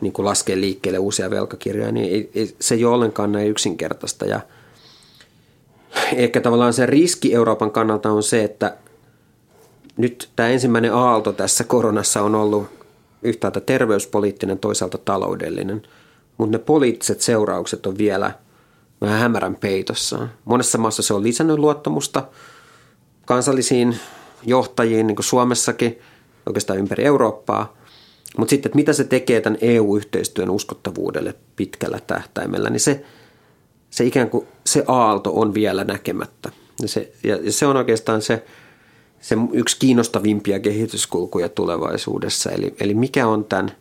[0.00, 4.26] niin kuin laskea liikkeelle uusia velkakirjoja, niin ei, ei, se ei ole ollenkaan näin yksinkertaista.
[4.26, 4.40] Ja
[6.14, 8.76] ehkä tavallaan se riski Euroopan kannalta on se, että
[9.96, 12.66] nyt tämä ensimmäinen aalto tässä koronassa on ollut
[13.22, 15.82] yhtäältä terveyspoliittinen, toisaalta taloudellinen,
[16.38, 18.32] mutta ne poliittiset seuraukset on vielä–
[19.00, 20.28] vähän hämärän peitossa.
[20.44, 22.28] Monessa maassa se on lisännyt luottamusta
[23.24, 23.96] kansallisiin
[24.42, 25.98] johtajiin, niin kuin Suomessakin,
[26.46, 27.76] oikeastaan ympäri Eurooppaa.
[28.38, 33.04] Mutta sitten, että mitä se tekee tämän EU-yhteistyön uskottavuudelle pitkällä tähtäimellä, niin se,
[33.96, 36.50] se ikään kuin se aalto on vielä näkemättä.
[36.82, 38.46] Ja se, ja se on oikeastaan se,
[39.20, 42.50] se yksi kiinnostavimpia kehityskulkuja tulevaisuudessa.
[42.50, 43.72] Eli, eli mikä on tämän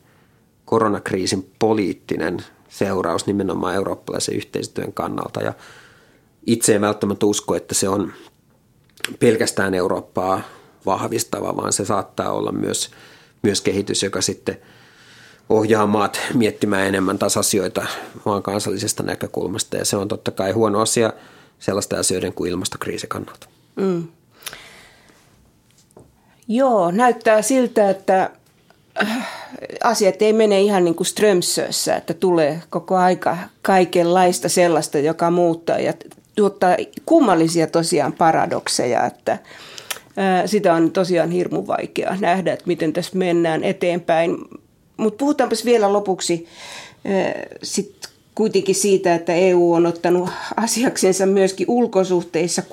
[0.65, 2.37] koronakriisin poliittinen
[2.69, 5.41] seuraus nimenomaan eurooppalaisen yhteistyön kannalta.
[5.41, 5.53] Ja
[6.45, 8.13] itse en välttämättä usko, että se on
[9.19, 10.41] pelkästään Eurooppaa
[10.85, 12.91] vahvistava, vaan se saattaa olla myös,
[13.43, 14.57] myös kehitys, joka sitten
[15.49, 17.85] ohjaa maat miettimään enemmän taas asioita
[18.25, 19.77] maan kansallisesta näkökulmasta.
[19.77, 21.13] Ja se on totta kai huono asia
[21.59, 23.47] sellaista asioiden kuin ilmastokriisi kannalta.
[23.75, 24.07] Mm.
[26.47, 28.29] Joo, näyttää siltä, että
[29.83, 35.79] asiat ei mene ihan niin kuin Strömsössä, että tulee koko aika kaikenlaista sellaista, joka muuttaa
[35.79, 35.93] ja
[36.35, 39.37] tuottaa kummallisia tosiaan paradokseja, että
[40.45, 44.37] sitä on tosiaan hirmu vaikea nähdä, että miten tässä mennään eteenpäin.
[44.97, 46.47] Mutta puhutaanpas vielä lopuksi
[47.63, 47.95] sit
[48.35, 52.63] kuitenkin siitä, että EU on ottanut asiaksensa myöskin ulkosuhteissa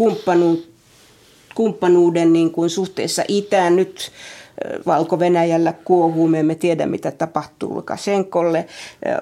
[1.55, 3.77] kumppanuuden niin kuin suhteessa itään.
[3.77, 4.11] Nyt
[4.87, 8.67] Valko-Venäjällä kuohuu, me emme tiedä mitä tapahtuu Lukashenkolle.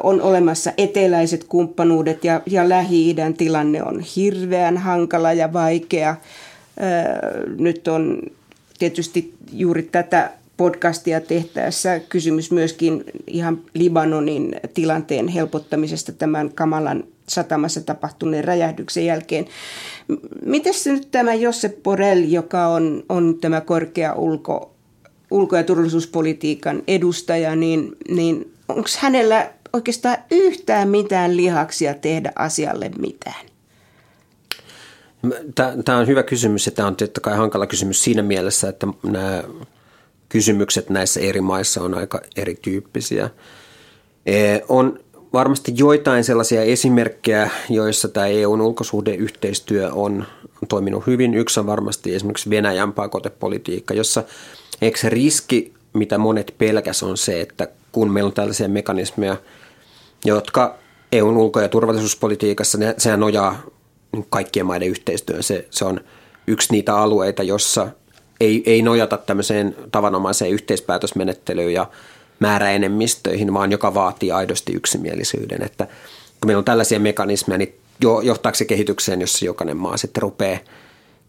[0.03, 6.17] On olemassa eteläiset kumppanuudet ja, ja Lähi-idän tilanne on hirveän hankala ja vaikea.
[7.59, 8.23] Nyt on
[8.79, 10.31] tietysti juuri tätä
[10.61, 19.47] podcastia tehtäessä kysymys myöskin ihan Libanonin tilanteen helpottamisesta tämän kamalan satamassa tapahtuneen räjähdyksen jälkeen.
[20.45, 24.75] Miten nyt tämä Josep Borrell, joka on, on tämä korkea ulko,
[25.31, 33.47] ulko- ja turvallisuuspolitiikan edustaja, niin, niin onko hänellä oikeastaan yhtään mitään lihaksia tehdä asialle mitään?
[35.85, 39.43] Tämä on hyvä kysymys ja tämä on tietysti kai hankala kysymys siinä mielessä, että nämä
[40.31, 43.31] kysymykset näissä eri maissa on aika erityyppisiä.
[44.27, 45.01] E, on
[45.33, 50.27] varmasti joitain sellaisia esimerkkejä, joissa tämä EUn ulkosuhdeyhteistyö on
[50.69, 51.35] toiminut hyvin.
[51.35, 54.25] Yksi on varmasti esimerkiksi Venäjän pakotepolitiikka, jossa
[54.83, 59.37] eikö se riski, mitä monet pelkäs on se, että kun meillä on tällaisia mekanismeja,
[60.25, 60.79] jotka
[61.13, 63.63] EUn ulko- ja turvallisuuspolitiikassa, ne, sehän nojaa
[64.29, 65.43] kaikkien maiden yhteistyön.
[65.43, 66.01] Se, se on
[66.47, 67.89] yksi niitä alueita, jossa
[68.41, 71.87] ei, ei nojata tämmöiseen tavanomaiseen yhteispäätösmenettelyyn ja
[72.41, 75.63] määräenemmistöihin, vaan joka vaatii aidosti yksimielisyyden.
[75.63, 75.85] Että
[76.41, 80.59] kun meillä on tällaisia mekanismeja, niin jo, johtaako se kehitykseen, jossa jokainen maa sitten rupeaa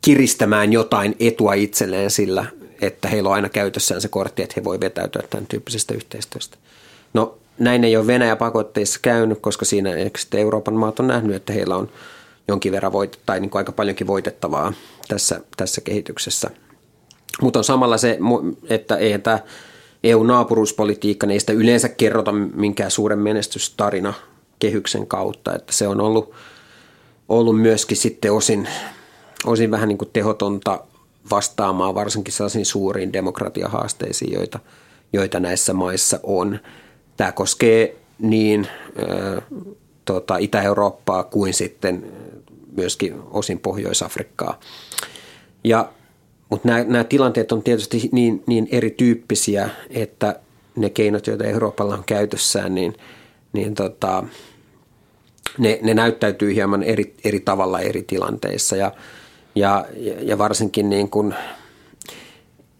[0.02, 2.46] kiristämään jotain etua itselleen sillä,
[2.82, 6.58] että heillä on aina käytössään se kortti, että he voi vetäytyä tämän tyyppisestä yhteistyöstä.
[7.14, 9.90] No näin ei ole Venäjä pakotteissa käynyt, koska siinä
[10.38, 11.90] Euroopan maat on nähnyt, että heillä on
[12.48, 14.74] jonkin verran voit, tai niin kuin aika paljonkin voitettavaa
[15.08, 16.50] tässä, tässä kehityksessä.
[17.42, 18.18] Mutta on samalla se,
[18.70, 19.40] että eihän tämä
[20.04, 24.14] EU-naapuruuspolitiikka, niin ei sitä yleensä kerrota minkään suuren menestystarina
[24.60, 26.34] kehyksen kautta, että se on ollut,
[27.30, 28.68] ollut myöskin sitten osin,
[29.46, 30.84] osin vähän niin kuin tehotonta
[31.32, 34.60] vastaamaan varsinkin sellaisiin suuriin demokratiahaasteisiin, joita,
[35.14, 36.60] joita näissä maissa on.
[37.18, 39.44] Tämä koskee niin äh,
[40.06, 42.12] tota, Itä-Eurooppaa kuin sitten
[42.76, 44.60] myöskin osin Pohjois-Afrikkaa.
[45.64, 45.90] Ja
[46.52, 50.40] mutta nämä, nämä tilanteet on tietysti niin, niin erityyppisiä, että
[50.76, 52.96] ne keinot, joita Euroopalla on käytössään, niin,
[53.54, 54.24] niin tota,
[55.58, 58.76] ne, ne näyttäytyy hieman eri, eri tavalla eri tilanteissa.
[58.76, 58.92] Ja,
[59.56, 59.86] ja,
[60.22, 61.36] ja varsinkin niin kuin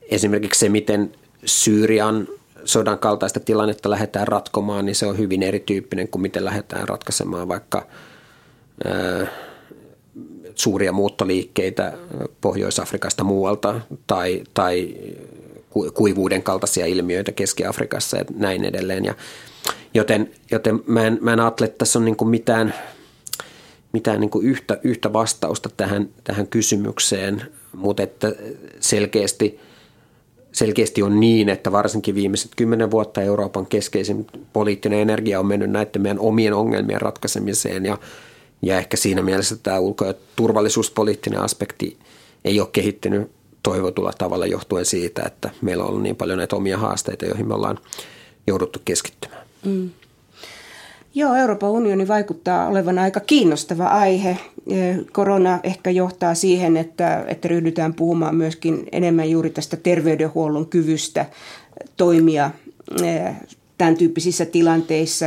[0.02, 1.12] esimerkiksi se, miten
[1.46, 2.28] Syyrian
[2.66, 7.88] sodan kaltaista tilannetta lähdetään ratkomaan, niin se on hyvin erityyppinen kuin miten lähdetään ratkaisemaan vaikka
[10.62, 11.94] suuria muuttoliikkeitä
[12.42, 14.96] Pohjois-Afrikasta muualta tai, tai
[15.94, 19.06] kuivuuden kaltaisia ilmiöitä Keski-Afrikassa ja näin edelleen.
[19.06, 19.14] Ja,
[19.94, 22.74] joten joten mä, en, mä en ajattele, että tässä on niin mitään,
[23.94, 27.42] mitään niin yhtä, yhtä vastausta tähän, tähän kysymykseen,
[27.76, 28.36] mutta että
[28.80, 29.60] selkeästi,
[30.52, 36.02] selkeästi on niin, että varsinkin viimeiset kymmenen vuotta Euroopan keskeisin poliittinen energia on mennyt näiden
[36.02, 37.98] meidän omien ongelmien ratkaisemiseen ja
[38.62, 41.98] ja ehkä siinä mielessä tämä ulko- ja turvallisuuspoliittinen aspekti
[42.46, 43.32] ei ole kehittynyt
[43.64, 47.54] toivotulla tavalla johtuen siitä, että meillä on ollut niin paljon näitä omia haasteita, joihin me
[47.54, 47.80] ollaan
[48.48, 49.46] jouduttu keskittymään.
[49.66, 49.90] Mm.
[51.16, 54.38] Joo, Euroopan unioni vaikuttaa olevan aika kiinnostava aihe.
[55.12, 61.26] Korona ehkä johtaa siihen, että, että ryhdytään puhumaan myöskin enemmän juuri tästä terveydenhuollon kyvystä
[61.98, 62.52] toimia
[63.82, 65.26] tämän tyyppisissä tilanteissa.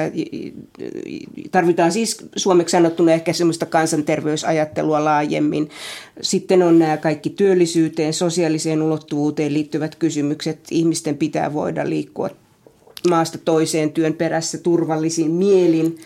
[1.50, 5.70] Tarvitaan siis suomeksi sanottuna ehkä semmoista kansanterveysajattelua laajemmin.
[6.20, 10.58] Sitten on nämä kaikki työllisyyteen, sosiaaliseen ulottuvuuteen liittyvät kysymykset.
[10.70, 12.30] Ihmisten pitää voida liikkua
[13.08, 15.98] maasta toiseen työn perässä turvallisin mielin.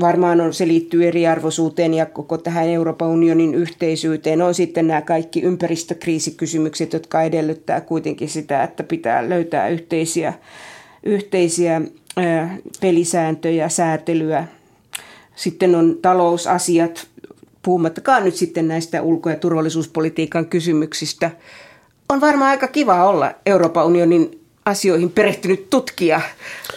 [0.00, 4.42] Varmaan on, se liittyy eriarvoisuuteen ja koko tähän Euroopan unionin yhteisyyteen.
[4.42, 10.32] On sitten nämä kaikki ympäristökriisikysymykset, jotka edellyttää kuitenkin sitä, että pitää löytää yhteisiä,
[11.02, 11.82] yhteisiä
[12.80, 14.46] pelisääntöjä, säätelyä.
[15.36, 17.06] Sitten on talousasiat,
[17.62, 21.30] puhumattakaan nyt sitten näistä ulko- ja turvallisuuspolitiikan kysymyksistä.
[22.08, 26.20] On varmaan aika kiva olla Euroopan unionin asioihin perehtynyt tutkija,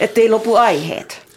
[0.00, 1.27] ettei lopu aiheet.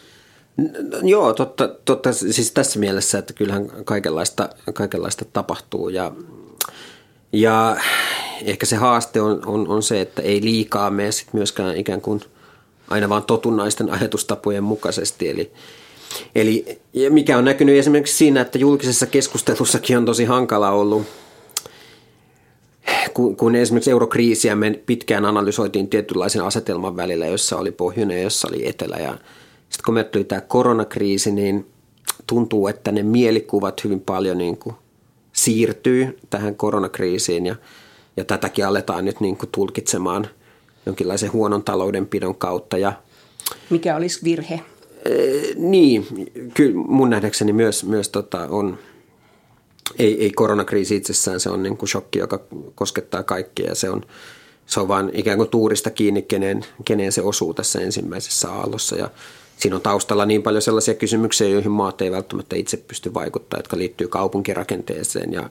[1.03, 6.11] Joo, totta, totta, siis tässä mielessä, että kyllähän kaikenlaista, kaikenlaista tapahtuu ja,
[7.33, 7.77] ja
[8.45, 12.21] ehkä se haaste on, on, on se, että ei liikaa mene sit myöskään ikään kuin
[12.89, 15.29] aina vaan totunnaisten ajatustapojen mukaisesti.
[15.29, 15.51] Eli,
[16.35, 16.79] eli
[17.09, 21.03] mikä on näkynyt esimerkiksi siinä, että julkisessa keskustelussakin on tosi hankala ollut,
[23.13, 28.47] kun, kun esimerkiksi eurokriisiä me pitkään analysoitiin tietynlaisen asetelman välillä, jossa oli pohjoinen ja jossa
[28.47, 29.17] oli etelä ja
[29.71, 31.65] sitten kun me tuli tämä koronakriisi, niin
[32.27, 34.75] tuntuu, että ne mielikuvat hyvin paljon niin kuin
[35.33, 37.55] siirtyy tähän koronakriisiin ja,
[38.17, 40.27] ja tätäkin aletaan nyt niin kuin tulkitsemaan
[40.85, 42.77] jonkinlaisen huonon taloudenpidon kautta.
[42.77, 42.93] Ja,
[43.69, 44.61] Mikä olisi virhe?
[45.55, 46.07] niin,
[46.53, 48.77] kyllä mun nähdäkseni myös, myös tota on,
[49.99, 52.39] ei, ei koronakriisi itsessään, se on niin kuin shokki, joka
[52.75, 54.05] koskettaa kaikkia ja se on,
[54.65, 59.09] se on vaan ikään kuin tuurista kiinni, keneen, keneen se osuu tässä ensimmäisessä aallossa ja
[59.61, 63.77] siinä on taustalla niin paljon sellaisia kysymyksiä, joihin maat ei välttämättä itse pysty vaikuttamaan, jotka
[63.77, 65.49] liittyy kaupunkirakenteeseen ja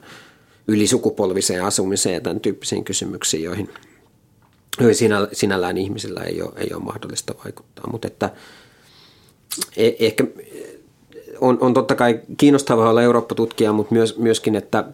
[0.67, 3.69] ylisukupolviseen asumiseen ja tämän tyyppisiin kysymyksiin, joihin,
[5.33, 7.91] sinällään ihmisillä ei ole, ei ole mahdollista vaikuttaa.
[7.91, 8.29] Mutta että
[9.77, 10.23] e, ehkä
[11.41, 14.85] on, on totta kai kiinnostavaa olla Eurooppa-tutkija, mutta myös, myöskin, että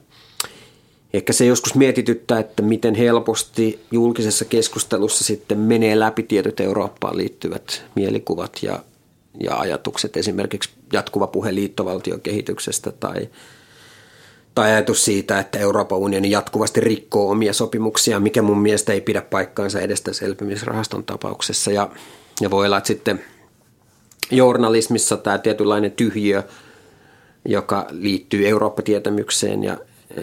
[1.13, 7.84] ehkä se joskus mietityttää, että miten helposti julkisessa keskustelussa sitten menee läpi tietyt Eurooppaan liittyvät
[7.95, 8.80] mielikuvat ja,
[9.44, 13.30] ja ajatukset, esimerkiksi jatkuva puhe liittovaltiokehityksestä tai,
[14.56, 19.22] tai ajatus siitä, että Euroopan unioni jatkuvasti rikkoo omia sopimuksia, mikä mun mielestä ei pidä
[19.22, 21.72] paikkaansa edes tässä elpymisrahaston tapauksessa.
[21.72, 21.90] Ja,
[22.42, 23.24] ja voi olla, että sitten
[24.32, 26.44] journalismissa tämä tietynlainen tyhjiö,
[27.46, 29.78] joka liittyy Eurooppa-tietämykseen ja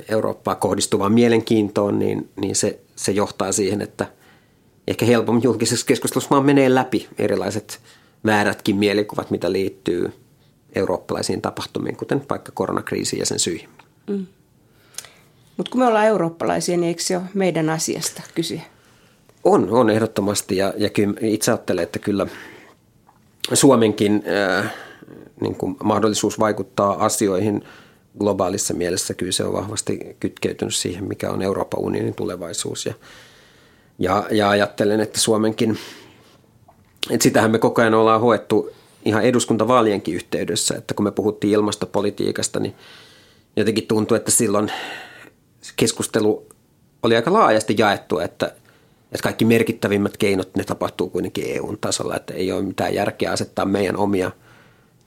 [0.09, 4.07] Eurooppaa kohdistuvaan mielenkiintoon, niin, niin se, se johtaa siihen, että
[4.89, 7.81] ehkä helpommin julkisessa keskustelussa vaan menee läpi erilaiset
[8.27, 10.12] väärätkin mielikuvat, mitä liittyy
[10.75, 13.68] eurooppalaisiin tapahtumiin, kuten vaikka koronakriisiin ja sen syihin.
[14.07, 14.27] Mm.
[15.57, 18.61] Mutta kun me ollaan eurooppalaisia, niin eikö se ole meidän asiasta kysyä?
[19.45, 22.27] On, on ehdottomasti ja, ja kyllä itse ajattelen, että kyllä
[23.53, 24.25] Suomenkin
[24.62, 24.75] äh,
[25.41, 27.64] niin kuin mahdollisuus vaikuttaa asioihin
[28.18, 32.95] globaalissa mielessä, kyllä se on vahvasti kytkeytynyt siihen, mikä on Euroopan unionin tulevaisuus ja,
[33.99, 35.79] ja, ja ajattelen, että Suomenkin,
[37.11, 38.71] että sitähän me koko ajan ollaan hoettu
[39.05, 42.75] ihan eduskuntavaalienkin yhteydessä, että kun me puhuttiin ilmastopolitiikasta, niin
[43.57, 44.73] jotenkin tuntui, että silloin
[45.77, 46.47] keskustelu
[47.03, 48.47] oli aika laajasti jaettu, että,
[49.05, 53.65] että kaikki merkittävimmät keinot, ne tapahtuu kuitenkin EUn tasolla, että ei ole mitään järkeä asettaa
[53.65, 54.31] meidän omia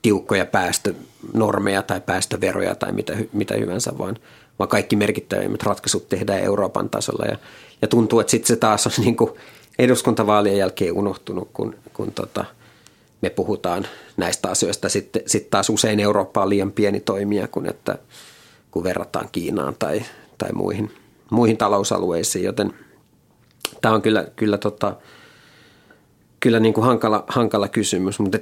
[0.02, 4.16] tiukkoja päästönormeja tai päästöveroja tai mitä, mitä hyvänsä, vaan,
[4.58, 7.26] vaan kaikki merkittävimmät ratkaisut tehdään Euroopan tasolla.
[7.26, 7.38] Ja,
[7.82, 9.30] ja tuntuu, että sitten se taas on niin kuin
[9.78, 12.44] eduskuntavaalien jälkeen unohtunut, kun, kun tota,
[13.20, 13.86] me puhutaan
[14.16, 14.88] näistä asioista.
[14.88, 17.98] Sitten sit taas usein Eurooppa on liian pieni toimija, kun, että,
[18.70, 20.02] kun verrataan Kiinaan tai,
[20.38, 20.92] tai muihin,
[21.30, 22.74] muihin talousalueisiin, joten
[23.80, 24.96] tämä on kyllä, kyllä, tota,
[26.40, 28.38] kyllä niin kuin hankala, hankala kysymys, mutta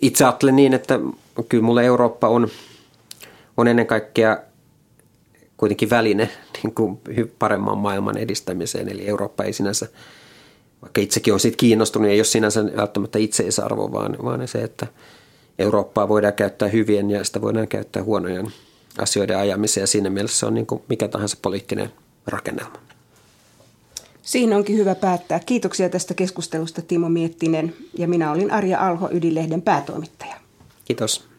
[0.00, 1.00] itse ajattelen niin, että
[1.48, 2.48] kyllä mulle Eurooppa on,
[3.56, 4.38] on ennen kaikkea
[5.56, 6.28] kuitenkin väline
[6.62, 7.00] niin kuin
[7.38, 9.88] paremman maailman edistämiseen, eli Eurooppa ei sinänsä–
[10.82, 14.86] vaikka itsekin on siitä kiinnostunut, ei ole sinänsä välttämättä itseisarvo, vaan, vaan se, että
[15.58, 18.52] Eurooppaa voidaan käyttää hyvien ja sitä voidaan käyttää huonojen
[18.98, 21.92] asioiden ajamiseen ja siinä mielessä se on niin kuin mikä tahansa poliittinen
[22.26, 22.78] rakennelma.
[24.22, 25.40] Siinä onkin hyvä päättää.
[25.40, 30.34] Kiitoksia tästä keskustelusta Timo Miettinen ja minä olin Arja Alho Ydinlehden päätoimittaja.
[30.84, 31.31] Kiitos.